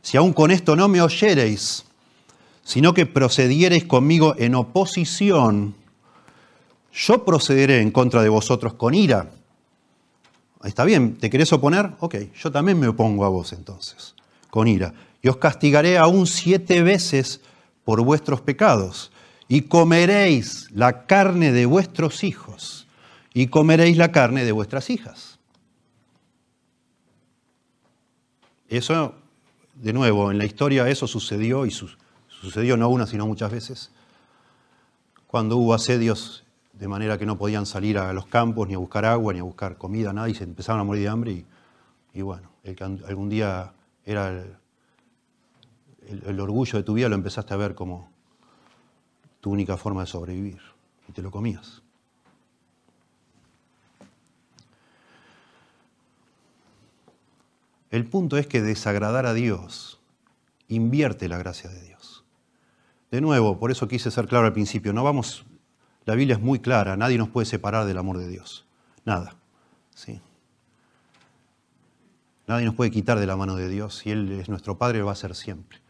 [0.00, 1.84] Si aún con esto no me oyereis,
[2.62, 5.74] sino que procediereis conmigo en oposición
[6.92, 9.30] yo procederé en contra de vosotros con ira.
[10.64, 11.92] Está bien, ¿te querés oponer?
[12.00, 14.14] Ok, yo también me opongo a vos entonces,
[14.50, 14.92] con ira.
[15.22, 17.40] Y os castigaré aún siete veces
[17.84, 19.12] por vuestros pecados.
[19.46, 22.86] Y comeréis la carne de vuestros hijos.
[23.34, 25.38] Y comeréis la carne de vuestras hijas.
[28.68, 29.14] Eso,
[29.74, 33.90] de nuevo, en la historia eso sucedió y sucedió no una, sino muchas veces.
[35.26, 36.44] Cuando hubo asedios
[36.78, 39.42] de manera que no podían salir a los campos ni a buscar agua, ni a
[39.42, 41.44] buscar comida, nada, y se empezaron a morir de hambre.
[42.14, 43.72] Y, bueno, el que algún día
[44.04, 44.44] era
[46.06, 48.10] el, orgullo de tu vida lo empezaste a ver como
[49.40, 50.60] tu única forma de sobrevivir.
[51.08, 51.82] y te lo comías.
[57.90, 59.98] El punto es que desagradar a Dios
[60.68, 62.24] invierte la gracia de Dios.
[63.10, 65.46] De nuevo, por eso quise ser claro al principio, no vamos,
[66.08, 68.64] la Biblia es muy clara, nadie nos puede separar del amor de Dios.
[69.04, 69.36] Nada.
[69.94, 70.22] ¿sí?
[72.46, 73.98] Nadie nos puede quitar de la mano de Dios.
[73.98, 75.80] Si Él es nuestro Padre, lo va a ser siempre.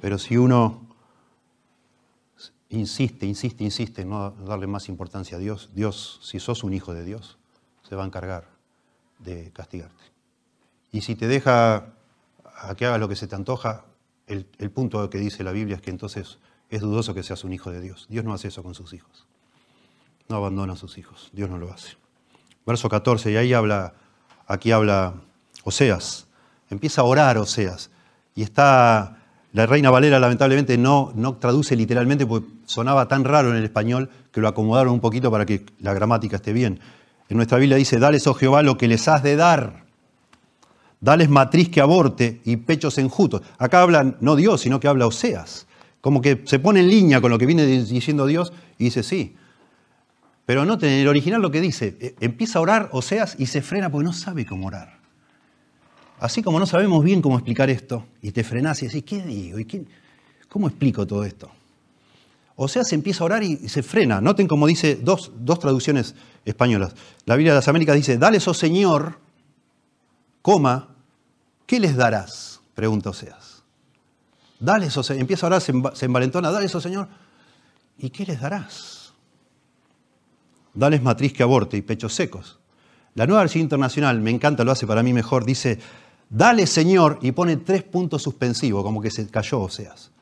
[0.00, 0.80] Pero si uno
[2.70, 6.94] insiste, insiste, insiste en no darle más importancia a Dios, Dios, si sos un hijo
[6.94, 7.36] de Dios,
[7.86, 8.48] se va a encargar
[9.18, 10.04] de castigarte.
[10.90, 11.92] Y si te deja
[12.44, 13.84] a que hagas lo que se te antoja,
[14.26, 16.38] el, punto que dice la Biblia es que entonces
[16.70, 18.06] es dudoso que seas un hijo de Dios.
[18.08, 19.26] Dios no hace eso con sus hijos.
[20.28, 21.30] No abandona a sus hijos.
[21.32, 21.96] Dios no lo hace.
[22.66, 23.94] Verso 14, y ahí habla,
[24.46, 25.14] aquí habla
[25.64, 26.26] Oseas.
[26.68, 27.90] Empieza a orar Oseas.
[28.34, 33.56] Y está, la Reina Valera lamentablemente no, no traduce literalmente porque sonaba tan raro en
[33.56, 36.80] el español que lo acomodaron un poquito para que la gramática esté bien.
[37.30, 39.84] En nuestra Biblia dice, dales, oh Jehová, lo que les has de dar.
[41.00, 43.42] Dales matriz que aborte y pechos enjutos.
[43.56, 45.67] Acá hablan, no Dios, sino que habla Oseas.
[46.00, 49.36] Como que se pone en línea con lo que viene diciendo Dios y dice, sí.
[50.46, 53.60] Pero noten, en el original lo que dice, e, empieza a orar Oseas y se
[53.62, 54.98] frena porque no sabe cómo orar.
[56.20, 59.58] Así como no sabemos bien cómo explicar esto, y te frenás y decís, ¿qué digo?
[59.58, 59.86] ¿Y
[60.48, 61.50] ¿Cómo explico todo esto?
[62.56, 64.20] Oseas empieza a orar y se frena.
[64.20, 66.94] Noten como dice dos, dos traducciones españolas.
[67.24, 69.20] La Biblia de las Américas dice, dale eso Señor,
[70.42, 70.88] coma,
[71.66, 72.60] ¿qué les darás?
[72.74, 73.47] Pregunta Oseas.
[74.60, 75.72] Dale eso, empieza a se
[76.06, 77.08] envalentona, dale eso, Señor.
[77.98, 79.12] ¿Y qué les darás?
[80.74, 82.58] Dales matriz que aborte y pechos secos.
[83.14, 85.78] La nueva versión internacional, me encanta, lo hace para mí mejor, dice,
[86.30, 90.12] dale Señor, y pone tres puntos suspensivos, como que se cayó Oseas,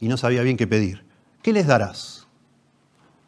[0.00, 1.04] y no sabía bien qué pedir.
[1.42, 2.26] ¿Qué les darás?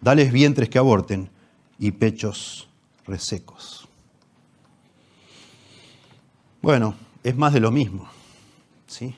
[0.00, 1.30] Dales vientres que aborten
[1.78, 2.68] y pechos
[3.06, 3.88] resecos.
[6.62, 8.08] Bueno, es más de lo mismo.
[8.86, 9.14] ¿sí?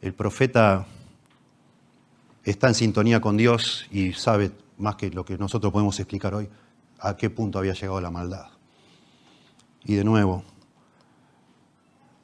[0.00, 0.86] El profeta
[2.44, 6.48] está en sintonía con Dios y sabe más que lo que nosotros podemos explicar hoy
[7.00, 8.46] a qué punto había llegado la maldad.
[9.84, 10.44] Y de nuevo,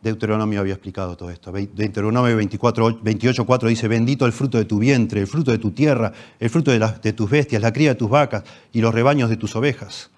[0.03, 1.51] Deuteronomio había explicado todo esto.
[1.51, 5.71] Deuteronomio 24, 28, 4 dice, bendito el fruto de tu vientre, el fruto de tu
[5.71, 9.31] tierra, el fruto de, de, tus bestias, la cría de tus vacas y los rebaños
[9.31, 10.11] de tus ovejas.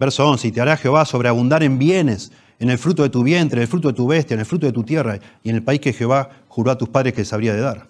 [0.00, 3.58] Verso 11, y te hará Jehová sobreabundar en bienes en el fruto de tu vientre,
[3.58, 5.62] en el fruto de tu bestia, en el fruto de tu tierra y en el
[5.62, 7.88] país que Jehová juró a tus padres que les habría de dar.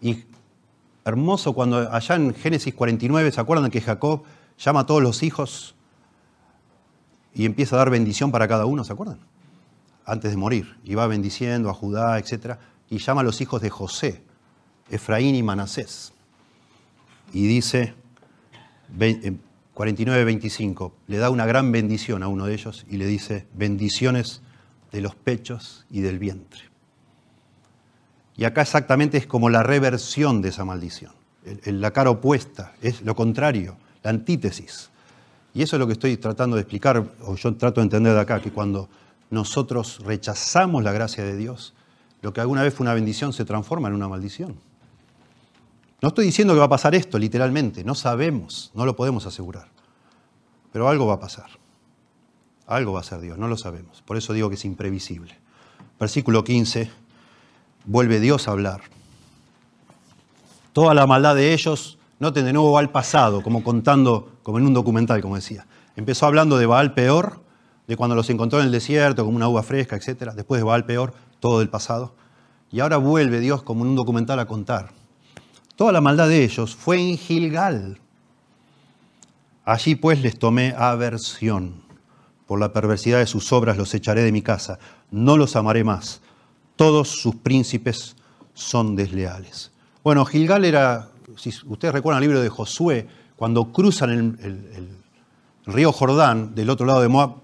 [0.00, 0.24] Y
[1.04, 4.24] hermoso cuando allá en Génesis 49, ¿se acuerdan que Jacob
[4.58, 5.74] llama a todos los hijos
[7.34, 8.84] y empieza a dar bendición para cada uno?
[8.84, 9.18] ¿Se acuerdan?
[10.04, 10.76] Antes de morir.
[10.84, 12.56] Y va bendiciendo a Judá, etc.
[12.90, 14.22] Y llama a los hijos de José,
[14.90, 16.12] Efraín y Manasés.
[17.32, 17.94] Y dice,
[19.74, 24.42] 49-25, le da una gran bendición a uno de ellos y le dice, bendiciones
[24.90, 26.62] de los pechos y del vientre.
[28.36, 31.12] Y acá exactamente es como la reversión de esa maldición,
[31.64, 34.90] la cara opuesta, es lo contrario, la antítesis.
[35.54, 38.20] Y eso es lo que estoy tratando de explicar, o yo trato de entender de
[38.20, 38.88] acá, que cuando
[39.30, 41.74] nosotros rechazamos la gracia de Dios,
[42.22, 44.56] lo que alguna vez fue una bendición se transforma en una maldición.
[46.02, 49.68] No estoy diciendo que va a pasar esto, literalmente, no sabemos, no lo podemos asegurar.
[50.72, 51.46] Pero algo va a pasar.
[52.66, 54.02] Algo va a ser Dios, no lo sabemos.
[54.02, 55.38] Por eso digo que es imprevisible.
[56.00, 56.90] Versículo 15,
[57.84, 58.80] vuelve Dios a hablar.
[60.72, 64.74] Toda la maldad de ellos, noten de nuevo al pasado, como contando, como en un
[64.74, 65.66] documental, como decía.
[65.94, 67.44] Empezó hablando de Baal peor,
[67.86, 70.32] de cuando los encontró en el desierto, como una uva fresca, etc.
[70.34, 72.16] Después de Baal peor, todo del pasado.
[72.72, 75.01] Y ahora vuelve Dios como en un documental a contar
[75.76, 77.98] Toda la maldad de ellos fue en Gilgal.
[79.64, 81.82] Allí pues les tomé aversión.
[82.46, 84.78] Por la perversidad de sus obras los echaré de mi casa.
[85.10, 86.20] No los amaré más.
[86.76, 88.16] Todos sus príncipes
[88.54, 89.70] son desleales.
[90.04, 93.06] Bueno, Gilgal era, si ustedes recuerdan el libro de Josué,
[93.36, 94.88] cuando cruzan el,
[95.64, 97.36] río Jordán del otro lado de Moab,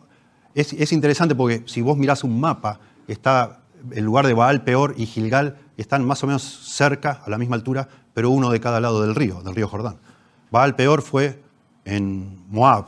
[0.54, 3.60] es, es, interesante porque si vos mirás un mapa, está
[3.92, 7.54] el lugar de Baal peor y Gilgal están más o menos cerca, a la misma
[7.54, 7.88] altura,
[8.18, 9.98] pero uno de cada lado del río, del río Jordán.
[10.50, 11.40] Baal peor fue
[11.84, 12.86] en Moab,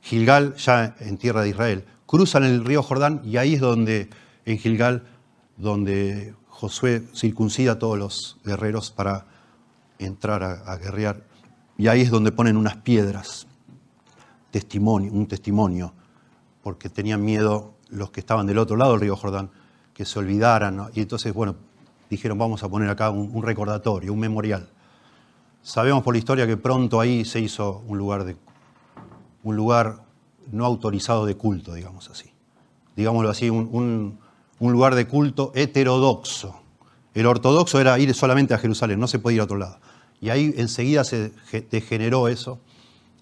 [0.00, 1.84] Gilgal ya en tierra de Israel.
[2.04, 4.10] Cruzan el río Jordán y ahí es donde,
[4.44, 5.04] en Gilgal,
[5.56, 9.26] donde Josué circuncida a todos los guerreros para
[10.00, 11.22] entrar a, guerrear.
[11.78, 13.46] Y ahí es donde ponen unas piedras,
[14.50, 15.92] testimonio, un testimonio,
[16.60, 19.48] porque tenían miedo los que estaban del otro lado del río Jordán
[19.94, 20.88] que se olvidaran.
[20.92, 21.54] Y entonces, bueno,
[22.12, 24.68] dijeron, vamos a poner acá un, recordatorio, un memorial.
[25.62, 28.36] Sabemos por la historia que pronto ahí se hizo un lugar, de,
[29.42, 30.02] un lugar
[30.50, 32.30] no autorizado de culto, digamos así.
[32.96, 34.18] Digámoslo así, un,
[34.58, 36.60] un lugar de culto heterodoxo.
[37.14, 39.78] El ortodoxo era ir solamente a Jerusalén, no se podía ir a otro lado.
[40.20, 41.32] Y ahí enseguida se
[41.70, 42.60] degeneró eso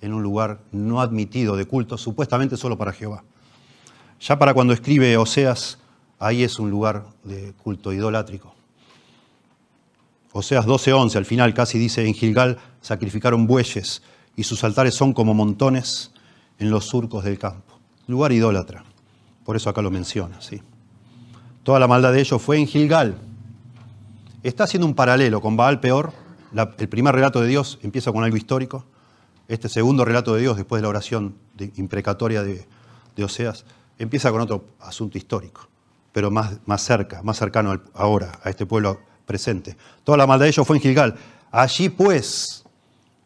[0.01, 3.23] en un lugar no admitido de culto, supuestamente solo para Jehová.
[4.21, 5.79] Ya para cuando escribe Oseas,
[6.19, 8.55] ahí es un lugar de culto idolátrico.
[10.33, 14.03] Oseas 12:11, al final casi dice, en Gilgal sacrificaron bueyes
[14.37, 16.13] y sus altares son como montones
[16.59, 17.79] en los surcos del campo.
[18.07, 18.85] Lugar idólatra.
[19.45, 20.63] Por eso acá lo menciona, ¿sí?
[21.65, 23.19] Toda la maldad de ellos fue en Gilgal.
[24.43, 26.13] Está haciendo un paralelo con Baal peor.
[26.79, 28.87] el primer relato de Dios empieza con algo histórico.
[29.49, 31.35] Este segundo relato de Dios, después de la oración
[31.77, 32.67] imprecatoria de,
[33.23, 33.67] Oseas,
[33.99, 35.69] empieza con otro asunto histórico,
[36.11, 39.77] pero más, más cerca, más cercano ahora, a este pueblo presente.
[40.05, 41.15] Toda la maldad de ellos fue en Gilgal.
[41.51, 42.65] Allí pues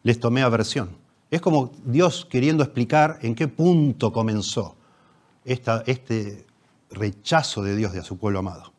[0.03, 0.89] les tomé aversión.
[1.31, 4.75] Es como Dios queriendo explicar en qué punto comenzó
[5.43, 6.45] este
[6.91, 8.73] rechazo de Dios de a su pueblo amado.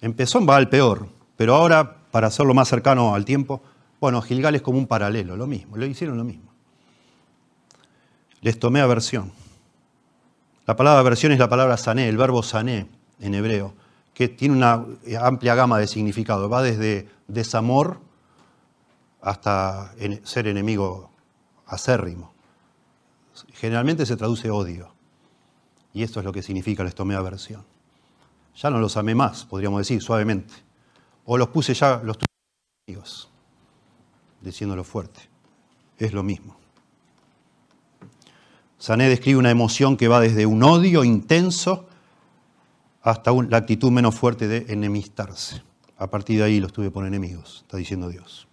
[0.00, 3.62] Empezó en Baal peor, pero ahora, para hacerlo más cercano al tiempo,
[4.00, 6.52] bueno, Gilgal es como un paralelo, lo mismo, lo hicieron lo mismo.
[8.40, 9.32] Les tomé aversión.
[10.66, 12.88] La palabra aversión es la palabra sané, el verbo sané
[13.20, 13.74] en hebreo,
[14.16, 14.82] que tiene una
[15.20, 16.48] amplia gama de significado.
[16.48, 18.00] Va desde desamor
[19.20, 19.94] hasta
[20.24, 21.10] ser enemigo
[21.66, 22.32] acérrimo.
[23.52, 24.90] Generalmente se traduce odio.
[25.92, 27.62] Y esto es lo que significa les tomé aversión.
[28.54, 30.54] Ya no los amé más, podríamos decir, suavemente.
[31.26, 32.26] O los puse ya, los tuve
[32.88, 33.28] amigos,
[34.40, 35.20] diciéndolo fuerte.
[35.98, 36.56] Es lo mismo.
[38.78, 41.85] Sané describe una emoción que va desde un odio intenso
[43.06, 45.62] hasta la actitud menos fuerte de enemistarse.
[45.96, 48.48] A partir de ahí los tuve por enemigos, está diciendo Dios.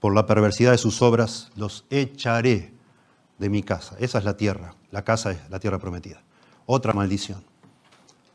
[0.00, 2.72] Por la perversidad de sus obras los echaré
[3.38, 3.96] de mi casa.
[4.00, 4.74] Esa es la tierra.
[4.90, 6.22] La casa es la tierra prometida.
[6.64, 7.44] Otra maldición.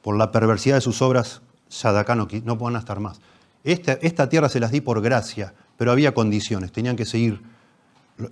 [0.04, 3.20] Por la perversidad de sus obras, ya de acá no, no estar más.
[3.64, 6.72] Esta, esta tierra se las di por gracia, pero había condiciones.
[6.72, 7.42] Tenían que seguir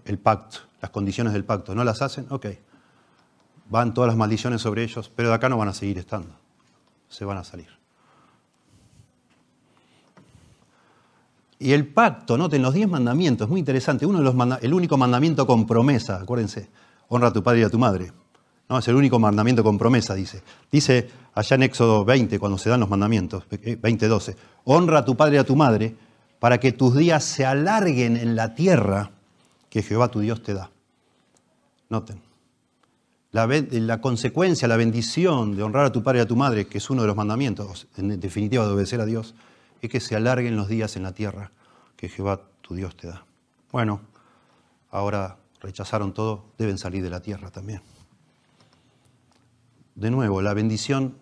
[0.05, 1.73] el pacto, las condiciones del pacto.
[1.73, 2.27] ¿No las hacen?
[2.29, 2.45] Ok.
[3.69, 6.29] Van todas las maldiciones sobre ellos, pero de acá no van a seguir estando.
[7.07, 7.67] Se van a salir.
[11.59, 14.05] Y el pacto, noten los diez mandamientos, es muy interesante.
[14.05, 16.69] Uno de los el único mandamiento con promesa, acuérdense,
[17.09, 18.13] honra a tu padre y a tu madre.
[18.69, 20.41] No, es el único mandamiento con promesa, dice.
[20.71, 25.35] Dice allá en Éxodo 20, cuando se dan los mandamientos, 20.12, honra a tu padre
[25.35, 25.95] y a tu madre
[26.39, 29.11] para que tus días se alarguen en la tierra
[29.69, 30.69] que Jehová tu Dios te da.
[31.89, 32.28] Noten.
[33.31, 36.79] La, la, consecuencia, la bendición de honrar a tu padre y a tu madre, que
[36.79, 39.35] es uno de los mandamientos, en definitiva de obedecer a Dios,
[39.81, 41.51] es que se alarguen los días en la tierra
[41.95, 43.25] que Jehová tu Dios te da.
[43.71, 44.01] Bueno,
[44.89, 47.81] ahora rechazaron todo, deben salir de la tierra también.
[49.95, 51.17] De nuevo, la bendición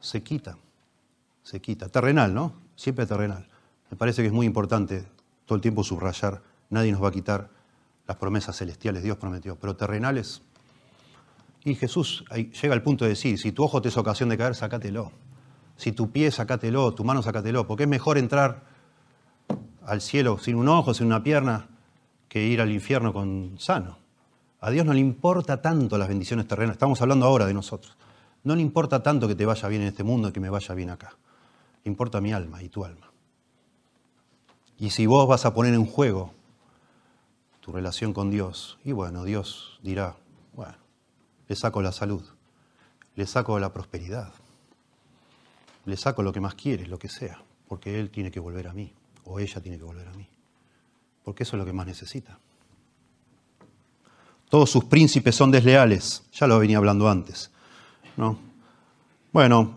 [0.00, 0.58] se quita,
[1.42, 1.88] se quita.
[1.88, 2.52] Terrenal, ¿no?
[2.76, 3.48] Siempre terrenal.
[3.90, 5.04] Me parece que es muy importante
[5.46, 7.48] todo el tiempo subrayar, nadie nos va a quitar
[8.06, 10.42] las promesas celestiales, Dios prometió, pero terrenales.
[11.66, 14.54] Y Jesús llega al punto de decir, si tu ojo te es ocasión de caer,
[14.54, 15.10] sácatelo.
[15.76, 18.62] Si tu pie, sácatelo, tu mano, sácatelo, porque es mejor entrar
[19.84, 21.66] al cielo sin un ojo, sin una pierna,
[22.28, 23.98] que ir al infierno con sano.
[24.60, 27.96] A Dios no le importa tanto las bendiciones terrenas, estamos hablando ahora de nosotros.
[28.44, 30.72] No le importa tanto que te vaya bien en este mundo y que me vaya
[30.72, 31.16] bien acá.
[31.82, 33.10] Importa mi alma y tu alma.
[34.78, 36.32] Y si vos vas a poner en juego
[37.58, 40.14] tu relación con Dios, y bueno, Dios dirá,
[40.54, 40.85] bueno,
[41.48, 42.24] le saco la salud,
[43.14, 44.32] le saco la prosperidad,
[45.84, 48.72] le saco lo que más quiere, lo que sea, porque Él tiene que volver a
[48.72, 48.92] mí,
[49.24, 50.28] o ella tiene que volver a mí
[51.26, 52.38] porque eso es lo que más necesita.
[54.48, 57.50] Todos sus príncipes son desleales, ya lo venía hablando antes.
[58.16, 58.38] ¿no?
[59.32, 59.74] Bueno,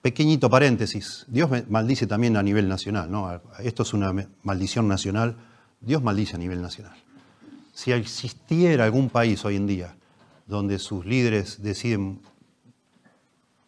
[0.00, 3.40] pequeñito paréntesis, Dios maldice también a nivel nacional, ¿no?
[3.58, 4.14] esto es una
[4.44, 5.36] maldición nacional,
[5.80, 6.96] Dios maldice a nivel nacional.
[7.76, 9.96] Si existiera algún país hoy en día
[10.46, 12.22] donde sus líderes deciden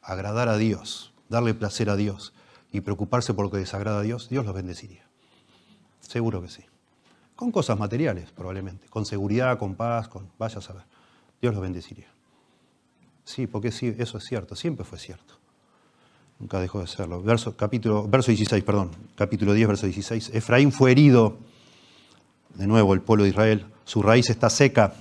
[0.00, 2.32] agradar a Dios, darle placer a Dios
[2.72, 5.06] y preocuparse por lo que desagrada a Dios, Dios los bendeciría.
[6.00, 6.62] Seguro que sí.
[7.36, 8.88] Con cosas materiales, probablemente.
[8.88, 10.30] Con seguridad, con paz, con...
[10.38, 10.84] Vaya a saber.
[11.42, 12.08] Dios los bendeciría.
[13.24, 14.56] Sí, porque sí, eso es cierto.
[14.56, 15.34] Siempre fue cierto.
[16.38, 17.22] Nunca dejó de serlo.
[17.22, 18.90] Verso, capítulo, verso 16, perdón.
[19.16, 20.30] Capítulo 10, verso 16.
[20.32, 21.36] Efraín fue herido.
[22.58, 23.66] De nuevo, el pueblo de Israel.
[23.84, 24.94] Su raíz está seca.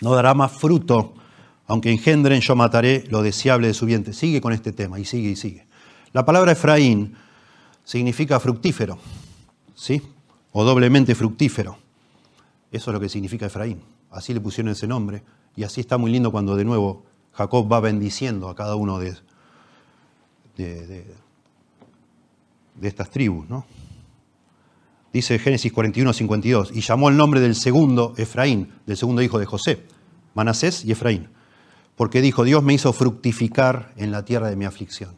[0.00, 1.14] No dará más fruto.
[1.66, 4.12] Aunque engendren, yo mataré lo deseable de su vientre.
[4.12, 5.66] Sigue con este tema y sigue y sigue.
[6.12, 7.16] La palabra Efraín
[7.82, 8.98] significa fructífero,
[9.74, 10.02] ¿sí?
[10.52, 11.78] O doblemente fructífero.
[12.70, 13.80] Eso es lo que significa Efraín.
[14.10, 15.22] Así le pusieron ese nombre.
[15.56, 19.16] Y así está muy lindo cuando de nuevo Jacob va bendiciendo a cada uno de,
[20.56, 21.04] de,
[22.82, 23.64] estas tribus, ¿no?
[25.14, 29.46] Dice Génesis 41, 52, y llamó el nombre del segundo Efraín, del segundo hijo de
[29.46, 29.86] José,
[30.34, 31.28] Manasés y Efraín,
[31.94, 35.14] porque dijo, Dios me hizo fructificar en la tierra de mi aflicción.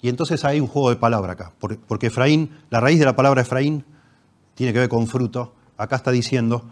[0.00, 3.42] Y entonces hay un juego de palabra acá, porque Efraín, la raíz de la palabra
[3.42, 3.84] Efraín
[4.54, 5.54] tiene que ver con fruto.
[5.76, 6.64] Acá está diciendo,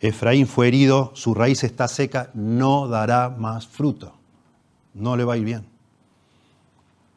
[0.00, 4.12] Efraín fue herido, su raíz está seca, no dará más fruto.
[4.92, 5.64] No le va a ir bien.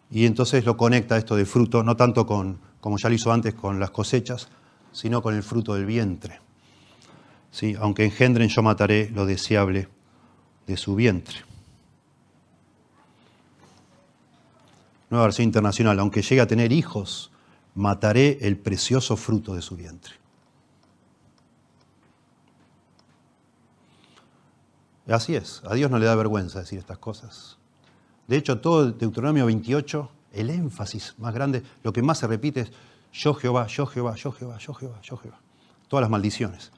[0.09, 3.55] Y entonces lo conecta esto de fruto, no tanto con, como ya lo hizo antes
[3.55, 4.47] con las cosechas,
[4.91, 6.39] sino con el fruto del vientre.
[7.49, 7.75] ¿Sí?
[7.79, 9.89] Aunque engendren, yo mataré lo deseable
[10.67, 11.37] de su vientre.
[15.09, 17.31] Nueva versión internacional, aunque llegue a tener hijos,
[17.73, 20.13] mataré el precioso fruto de su vientre.
[25.07, 27.57] Así es, a Dios no le da vergüenza decir estas cosas.
[28.27, 32.71] De hecho, todo Deuteronomio 28, el énfasis más grande, lo que más se repite es
[33.13, 35.39] yo Jehová, yo Jehová, yo Jehová, yo Jehová, yo Jehová.
[35.87, 36.71] Todas las maldiciones.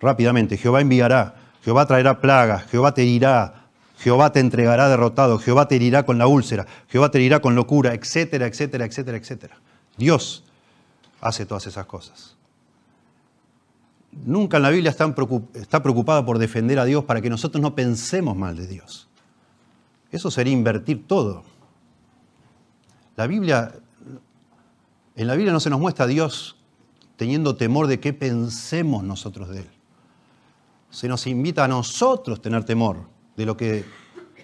[0.00, 3.66] Rápidamente, Jehová enviará, Jehová traerá plagas, Jehová te herirá,
[3.98, 7.94] Jehová te entregará derrotado, Jehová te herirá con la úlcera, Jehová te herirá con locura,
[7.94, 9.56] etcétera, etcétera, etcétera, etcétera.
[9.96, 10.44] Dios
[11.20, 12.36] hace todas esas cosas.
[14.24, 18.36] Nunca en la Biblia está preocupada por defender a Dios para que nosotros no pensemos
[18.36, 19.08] mal de Dios.
[20.10, 21.44] Eso sería invertir todo.
[23.16, 23.72] La Biblia,
[25.16, 26.56] en la Biblia no se nos muestra a Dios
[27.16, 29.70] teniendo temor de qué pensemos nosotros de Él.
[30.90, 33.06] Se nos invita a nosotros tener temor
[33.36, 33.84] de lo que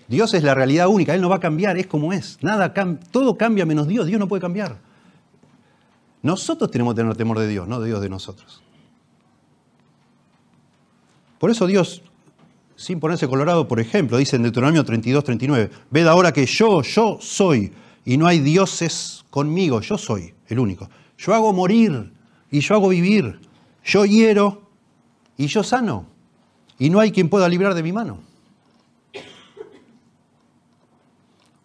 [0.08, 2.38] Dios es la realidad única, Él no va a cambiar, es como es.
[2.42, 2.72] Nada
[3.10, 4.78] todo cambia menos Dios, Dios no puede cambiar.
[6.22, 8.62] Nosotros tenemos que tener temor de Dios, no de Dios de nosotros.
[11.38, 12.02] Por eso Dios,
[12.74, 17.18] sin ponerse colorado, por ejemplo, dice en Deuteronomio 32, 39, ved ahora que yo, yo
[17.20, 17.72] soy,
[18.08, 20.88] y no hay dioses conmigo, yo soy el único.
[21.18, 22.10] Yo hago morir
[22.50, 23.38] y yo hago vivir,
[23.84, 24.62] yo hiero
[25.36, 26.06] y yo sano,
[26.78, 28.20] y no hay quien pueda librar de mi mano.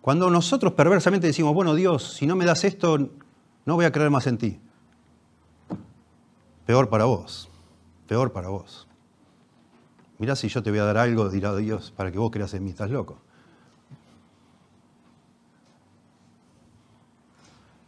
[0.02, 4.10] Cuando nosotros perversamente decimos, bueno Dios, si no me das esto, no voy a creer
[4.10, 4.60] más en ti.
[6.66, 7.50] Peor para vos,
[8.06, 8.86] peor para vos.
[10.18, 12.66] Mirá si yo te voy a dar algo, dirá Dios, para que vos creas en
[12.66, 13.22] mí, estás loco.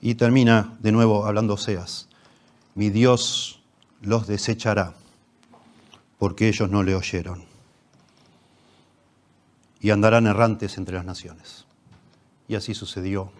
[0.05, 2.09] Y termina de nuevo hablando Seas.
[2.75, 3.59] Mi Dios
[4.03, 4.93] los desechará
[6.19, 7.43] porque ellos no le oyeron.
[9.79, 11.65] Y andarán errantes entre las naciones.
[12.47, 13.31] Y así sucedió.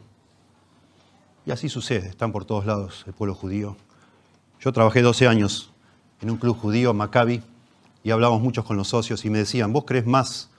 [1.45, 3.78] Y así sucede, están por todos lados el pueblo judío.
[4.59, 5.72] Yo trabajé 12 años
[6.20, 7.43] en un club judío, Maccabi,
[8.03, 10.49] y hablamos muchos con los socios y me decían, vos crees más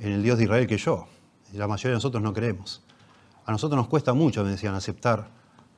[0.00, 1.06] en el Dios de Israel que yo.
[1.52, 2.80] Y la mayoría de nosotros no creemos.
[3.46, 5.28] A nosotros nos cuesta mucho, me decían, aceptar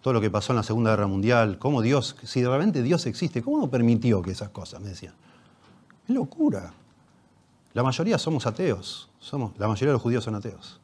[0.00, 3.42] todo lo que pasó en la Segunda Guerra Mundial, cómo Dios, si realmente Dios existe,
[3.42, 4.80] ¿cómo permitió que esas cosas?
[4.80, 5.14] Me decían.
[6.06, 6.72] Es locura.
[7.74, 10.80] La mayoría somos ateos, somos, la mayoría de los judíos son ateos.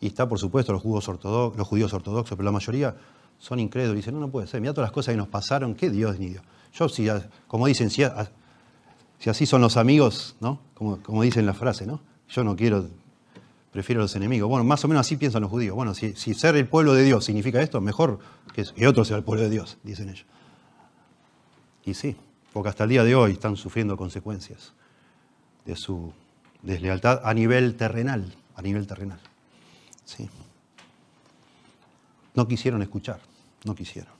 [0.00, 2.94] Y está, por supuesto, los judíos ortodoxos, los judíos ortodoxos pero la mayoría
[3.38, 3.96] son incrédulos.
[3.96, 6.28] Dicen, no, no puede ser, mira todas las cosas que nos pasaron, ¿qué Dios ni
[6.28, 6.44] Dios?
[6.72, 7.08] Yo, si,
[7.46, 10.60] como dicen, si, así son los amigos, ¿no?
[10.74, 12.00] Como, como, dicen la frase, ¿no?
[12.28, 12.86] Yo no quiero,
[13.74, 14.48] prefiero los enemigos.
[14.48, 15.74] Bueno, más o menos así piensan los judíos.
[15.74, 18.20] Bueno, si, ser el pueblo de Dios significa esto, mejor
[18.54, 20.26] que, que otro sea el pueblo de Dios, dicen ellos.
[21.84, 22.14] Y sí,
[22.52, 24.74] porque hasta el día de hoy están sufriendo consecuencias
[25.64, 26.12] de su
[26.62, 29.18] deslealtad a nivel terrenal, a nivel terrenal.
[30.04, 30.30] Sí.
[32.36, 33.18] No quisieron escuchar,
[33.64, 34.14] no quisieron.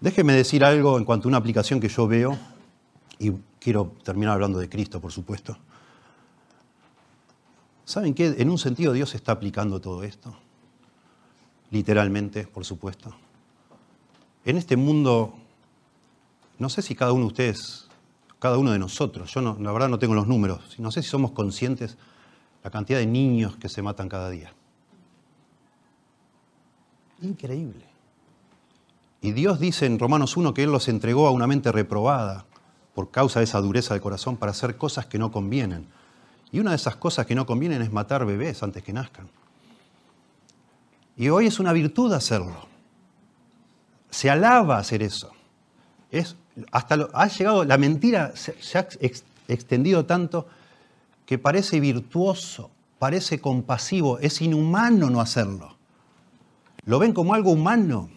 [0.00, 2.38] Déjeme decir algo en cuanto a una aplicación que yo veo,
[3.18, 5.58] y quiero terminar hablando de Cristo, por supuesto.
[7.86, 8.34] ¿Saben qué?
[8.38, 10.36] En un sentido Dios está aplicando todo esto.
[11.70, 13.14] Literalmente, por supuesto.
[14.44, 15.34] En este mundo,
[16.58, 17.88] no sé si cada uno de ustedes,
[18.40, 21.08] cada uno de nosotros, yo no, la verdad no tengo los números, no sé si
[21.08, 21.96] somos conscientes
[22.64, 24.52] la cantidad de niños que se matan cada día.
[27.22, 27.84] Increíble.
[29.20, 32.46] Y Dios dice en Romanos 1 que Él los entregó a una mente reprobada
[32.96, 35.86] por causa de esa dureza de corazón para hacer cosas que no convienen.
[36.52, 39.28] Y una de esas cosas que no convienen es matar bebés antes que nazcan.
[41.16, 42.66] Y hoy es una virtud hacerlo.
[44.10, 45.32] Se alaba hacer eso.
[46.10, 46.36] Es,
[46.72, 48.86] hasta ha llegado, la mentira se, ha
[49.48, 50.46] extendido tanto
[51.24, 55.76] que parece virtuoso parece compasivo, es inhumano no hacerlo.
[56.84, 58.08] Lo ven como algo humano.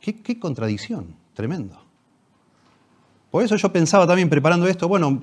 [0.00, 1.80] Qué, qué contradicción, tremendo.
[3.30, 5.22] Por eso yo pensaba también preparando esto, bueno,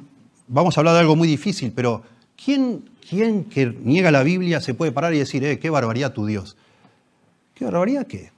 [0.51, 2.03] vamos a hablar de algo muy difícil, pero
[2.43, 6.25] ¿quién, quién que niega la Biblia se puede parar y decir, eh, qué barbaridad tu
[6.25, 6.57] Dios?
[7.55, 8.31] ¿Qué barbaridad qué?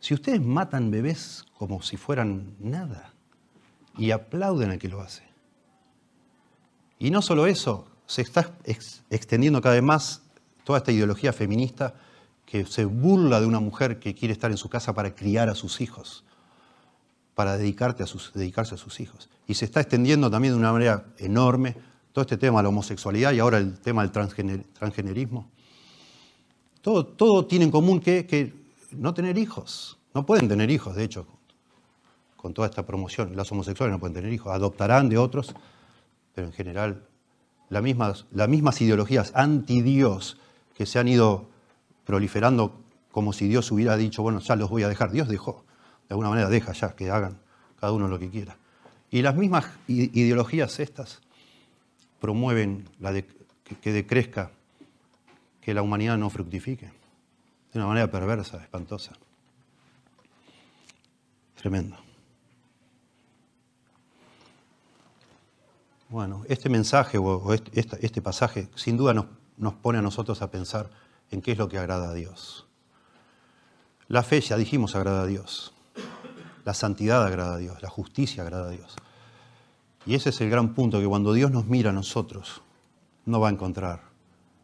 [0.00, 3.12] Si ustedes matan bebés como si fueran nada
[3.96, 5.22] y aplauden al que lo hace.
[6.98, 8.52] Y no solo eso, se está
[9.10, 10.22] extendiendo cada vez más
[10.64, 11.94] toda esta ideología feminista
[12.46, 15.54] que se burla de una mujer que quiere estar en su casa para criar a
[15.54, 16.24] sus hijos
[17.34, 19.28] para dedicarse a sus hijos.
[19.46, 21.76] Y se está extendiendo también de una manera enorme
[22.12, 25.48] todo este tema de la homosexualidad y ahora el tema del transgenerismo.
[26.82, 28.54] Todo, todo tiene en común que,
[28.92, 29.98] no tener hijos.
[30.14, 31.26] No pueden tener hijos, de hecho,
[32.36, 33.34] con toda esta promoción.
[33.34, 35.54] Las homosexuales no pueden tener hijos, adoptarán de otros,
[36.34, 37.02] pero en general
[37.70, 40.36] las mismas, las mismas ideologías anti-Dios
[40.74, 41.46] que se han ido
[42.04, 42.74] proliferando
[43.10, 45.12] como si Dios hubiera dicho, bueno, ya los voy a dejar.
[45.12, 45.64] Dios dejó
[46.08, 47.38] de alguna manera deja ya que hagan
[47.80, 48.56] cada uno lo que quiera.
[49.10, 51.20] Y las mismas ideologías estas
[52.20, 54.52] promueven la que, decrezca,
[55.60, 59.12] que la humanidad no fructifique, de una manera perversa, espantosa.
[61.56, 61.96] Tremendo.
[66.08, 69.26] Bueno, este mensaje o este, este, pasaje sin duda nos,
[69.56, 70.90] nos pone a nosotros a pensar
[71.30, 72.66] en qué es lo que agrada a Dios.
[74.08, 75.74] La fe, ya dijimos, agrada a Dios.
[76.64, 78.96] La santidad agrada a Dios, la justicia agrada a Dios.
[80.06, 82.62] Y ese es el gran punto, que cuando Dios nos mira a nosotros,
[83.24, 84.02] no va a encontrar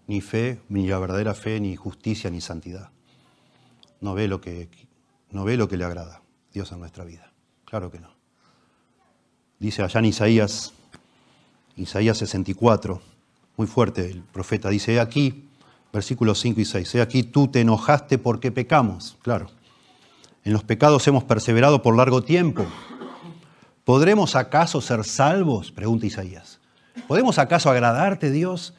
[0.06, 2.90] ni fe, ni la verdadera fe, ni justicia, ni santidad.
[4.00, 4.68] No ve lo que,
[5.30, 6.22] no ve lo que le agrada
[6.52, 7.32] Dios en nuestra vida.
[7.64, 8.08] Claro que no.
[9.58, 10.72] Dice allá en Isaías,
[11.76, 13.00] Isaías 64,
[13.56, 15.48] muy fuerte el profeta, dice, he aquí,
[15.92, 19.50] versículos 5 y 6, he aquí tú te enojaste porque pecamos, claro.
[20.48, 22.64] En los pecados hemos perseverado por largo tiempo.
[23.84, 25.70] ¿Podremos acaso ser salvos?
[25.70, 26.58] Pregunta Isaías.
[27.06, 28.72] ¿Podemos acaso agradarte, Dios?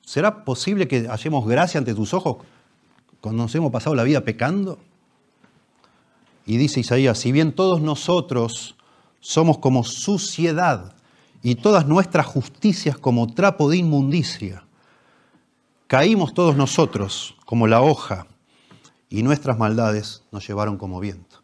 [0.00, 2.38] ¿Será posible que hallemos gracia ante tus ojos
[3.20, 4.78] cuando nos hemos pasado la vida pecando?
[6.46, 8.76] Y dice Isaías, si bien todos nosotros
[9.20, 10.94] somos como suciedad
[11.42, 14.64] y todas nuestras justicias como trapo de inmundicia,
[15.86, 18.26] caímos todos nosotros como la hoja
[19.10, 21.42] y nuestras maldades nos llevaron como viento.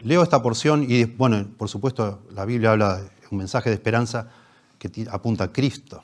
[0.00, 4.28] Leo esta porción y, bueno, por supuesto, la Biblia habla de un mensaje de esperanza
[4.78, 6.02] que apunta a Cristo.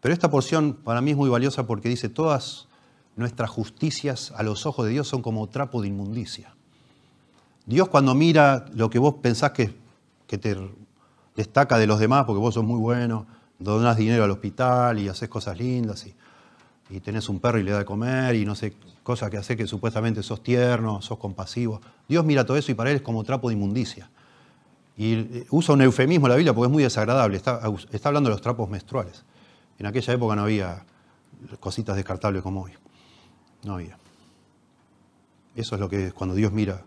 [0.00, 2.68] Pero esta porción para mí es muy valiosa porque dice, todas
[3.16, 6.54] nuestras justicias a los ojos de Dios son como trapo de inmundicia.
[7.66, 9.76] Dios cuando mira lo que vos pensás que,
[10.28, 10.56] que te
[11.34, 13.26] destaca de los demás, porque vos sos muy bueno,
[13.58, 16.14] donás dinero al hospital y haces cosas lindas y,
[16.88, 19.56] y tenés un perro y le da de comer y no sé cosa que hace
[19.56, 21.80] que supuestamente sos tierno, sos compasivo.
[22.08, 24.10] Dios mira todo eso y para él es como trapo de inmundicia.
[24.96, 27.36] Y eh, usa un eufemismo la Biblia porque es muy desagradable.
[27.36, 27.60] Está,
[27.92, 29.24] está hablando de los trapos menstruales.
[29.78, 30.84] En aquella época no había
[31.60, 32.72] cositas descartables como hoy.
[33.64, 33.98] No había.
[35.54, 36.84] Eso es lo que es cuando Dios mira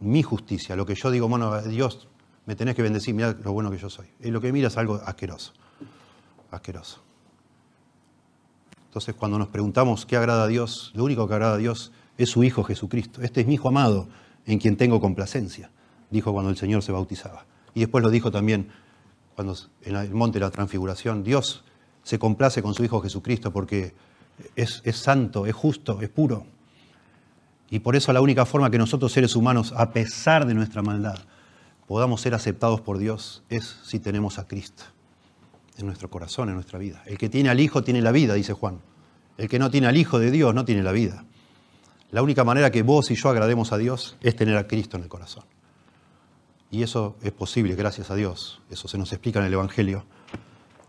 [0.00, 2.08] mi justicia, lo que yo digo, bueno, Dios,
[2.44, 4.06] me tenés que bendecir, mira lo bueno que yo soy.
[4.20, 5.52] Y lo que mira es algo asqueroso.
[6.50, 7.05] Asqueroso.
[8.96, 12.30] Entonces, cuando nos preguntamos qué agrada a Dios, lo único que agrada a Dios es
[12.30, 13.20] su Hijo Jesucristo.
[13.20, 14.08] Este es mi Hijo amado,
[14.46, 15.70] en quien tengo complacencia,
[16.10, 17.44] dijo cuando el Señor se bautizaba.
[17.74, 18.70] Y después lo dijo también
[19.34, 21.24] cuando en el monte de la transfiguración.
[21.24, 21.62] Dios
[22.04, 23.92] se complace con su Hijo Jesucristo porque
[24.54, 26.46] es, es santo, es justo, es puro.
[27.68, 31.18] Y por eso la única forma que nosotros seres humanos, a pesar de nuestra maldad,
[31.86, 34.84] podamos ser aceptados por Dios es si tenemos a Cristo
[35.76, 37.02] en nuestro corazón, en nuestra vida.
[37.06, 38.80] El que tiene al Hijo tiene la vida, dice Juan.
[39.36, 41.24] El que no tiene al Hijo de Dios no tiene la vida.
[42.10, 45.02] La única manera que vos y yo agrademos a Dios es tener a Cristo en
[45.02, 45.44] el corazón.
[46.70, 48.62] Y eso es posible, gracias a Dios.
[48.70, 50.04] Eso se nos explica en el Evangelio.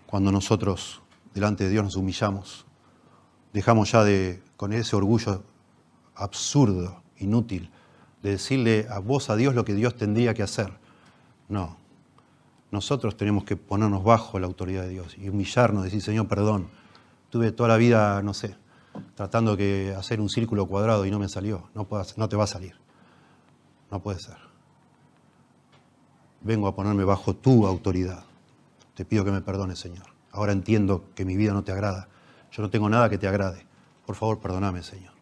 [0.05, 1.01] Cuando nosotros
[1.34, 2.65] delante de Dios nos humillamos,
[3.53, 5.43] dejamos ya de, con ese orgullo
[6.15, 7.69] absurdo, inútil,
[8.23, 10.73] de decirle a vos, a Dios, lo que Dios tendría que hacer.
[11.49, 11.77] No,
[12.78, 16.68] nosotros tenemos que ponernos bajo la autoridad de Dios y humillarnos, decir, Señor, perdón,
[17.32, 18.56] tuve toda la vida, no sé,
[19.16, 21.88] tratando de hacer un círculo cuadrado y no me salió, no,
[22.18, 22.76] no te va a salir,
[23.90, 24.38] no puede ser.
[26.41, 28.24] Vengo a ponerme bajo tu autoridad.
[28.94, 30.06] Te pido que me perdones, Señor.
[30.32, 32.08] Ahora entiendo que mi vida no te agrada.
[32.52, 33.66] Yo no tengo nada que te agrade.
[34.06, 35.14] Por favor, perdóname, Señor.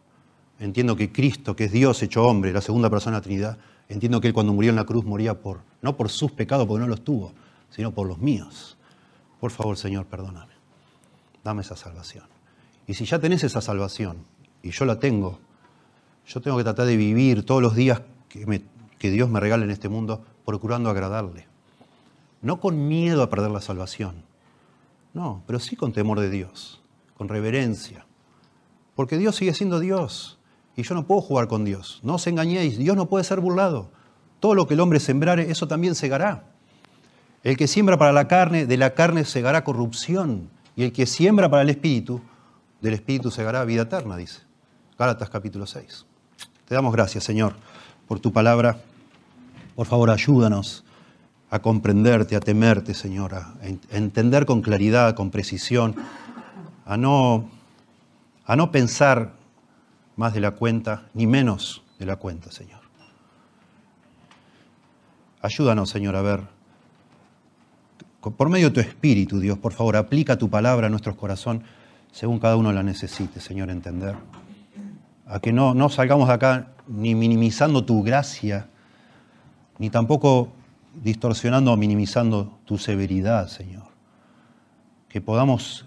[0.58, 3.58] Entiendo que Cristo, que es Dios hecho hombre, la segunda persona de la Trinidad,
[3.88, 6.80] Entiendo que Él cuando murió en la cruz moría por, no por sus pecados, porque
[6.80, 7.32] no los tuvo,
[7.76, 8.78] sino por los míos.
[9.38, 10.54] Por favor, Señor, perdóname.
[11.44, 12.24] dame esa salvación.
[12.86, 14.24] Y si ya tenés esa salvación,
[14.62, 15.38] y yo la tengo,
[16.26, 18.00] yo tengo que tratar de vivir todos los días
[18.30, 18.62] que,
[18.98, 21.46] que Dios me regala en este mundo procurando agradarle.
[22.40, 24.24] No con miedo a perder la salvación,
[25.12, 26.80] no, pero sí con temor de Dios,
[27.16, 28.06] con reverencia.
[28.94, 30.38] Porque Dios sigue siendo Dios
[30.76, 32.00] y yo no puedo jugar con Dios.
[32.02, 33.90] No os engañéis, Dios no puede ser burlado.
[34.40, 36.55] Todo lo que el hombre sembrare, eso también segará.
[37.46, 40.50] El que siembra para la carne, de la carne segará corrupción.
[40.74, 42.20] Y el que siembra para el espíritu,
[42.80, 44.40] del espíritu segará vida eterna, dice.
[44.98, 46.06] Gálatas capítulo 6.
[46.64, 47.54] Te damos gracias, Señor,
[48.08, 48.78] por tu palabra.
[49.76, 50.84] Por favor, ayúdanos
[51.48, 53.54] a comprenderte, a temerte, Señor, a
[53.92, 55.94] entender con claridad, con precisión,
[56.84, 57.48] a no,
[58.44, 59.34] a no pensar
[60.16, 62.80] más de la cuenta, ni menos de la cuenta, Señor.
[65.42, 66.55] Ayúdanos, Señor, a ver,
[68.34, 71.62] por medio de tu Espíritu, Dios, por favor, aplica tu palabra a nuestros corazones
[72.16, 74.14] según cada uno la necesite, Señor, entender.
[75.26, 78.68] A que no, no salgamos de acá ni minimizando tu gracia,
[79.78, 80.48] ni tampoco
[80.94, 83.84] distorsionando o minimizando tu severidad, Señor.
[85.10, 85.84] Que podamos,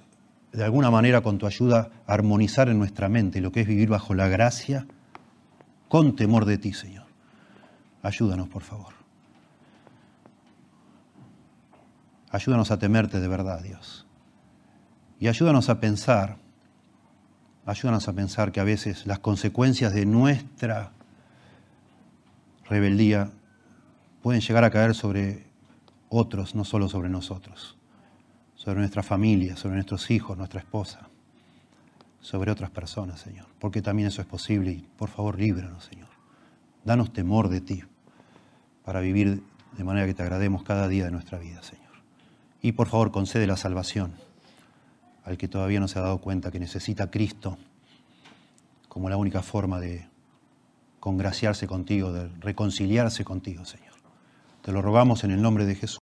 [0.51, 4.13] de alguna manera, con tu ayuda, armonizar en nuestra mente lo que es vivir bajo
[4.13, 4.85] la gracia
[5.87, 7.05] con temor de ti, Señor.
[8.03, 8.98] Ayúdanos, por favor.
[12.31, 14.05] Ayúdanos a temerte de verdad, Dios.
[15.19, 16.37] Y ayúdanos a pensar,
[17.65, 20.91] ayúdanos a pensar que a veces las consecuencias de nuestra
[22.69, 23.31] rebeldía
[24.21, 25.47] pueden llegar a caer sobre
[26.09, 27.77] otros, no solo sobre nosotros,
[28.55, 31.09] sobre nuestra familia, sobre nuestros hijos, nuestra esposa,
[32.21, 36.09] sobre otras personas, Señor, porque también eso es posible y por favor líbranos, Señor.
[36.85, 37.83] Danos temor de ti
[38.85, 39.43] para vivir
[39.77, 41.88] de manera que te agrademos cada día de nuestra vida, Señor.
[42.61, 44.13] Y por favor concede la salvación
[45.23, 47.57] al que todavía no se ha dado cuenta que necesita Cristo
[48.87, 50.07] como la única forma de
[50.99, 53.93] congraciarse contigo, de reconciliarse contigo, Señor.
[54.61, 55.98] Te lo rogamos en el nombre de Jesús.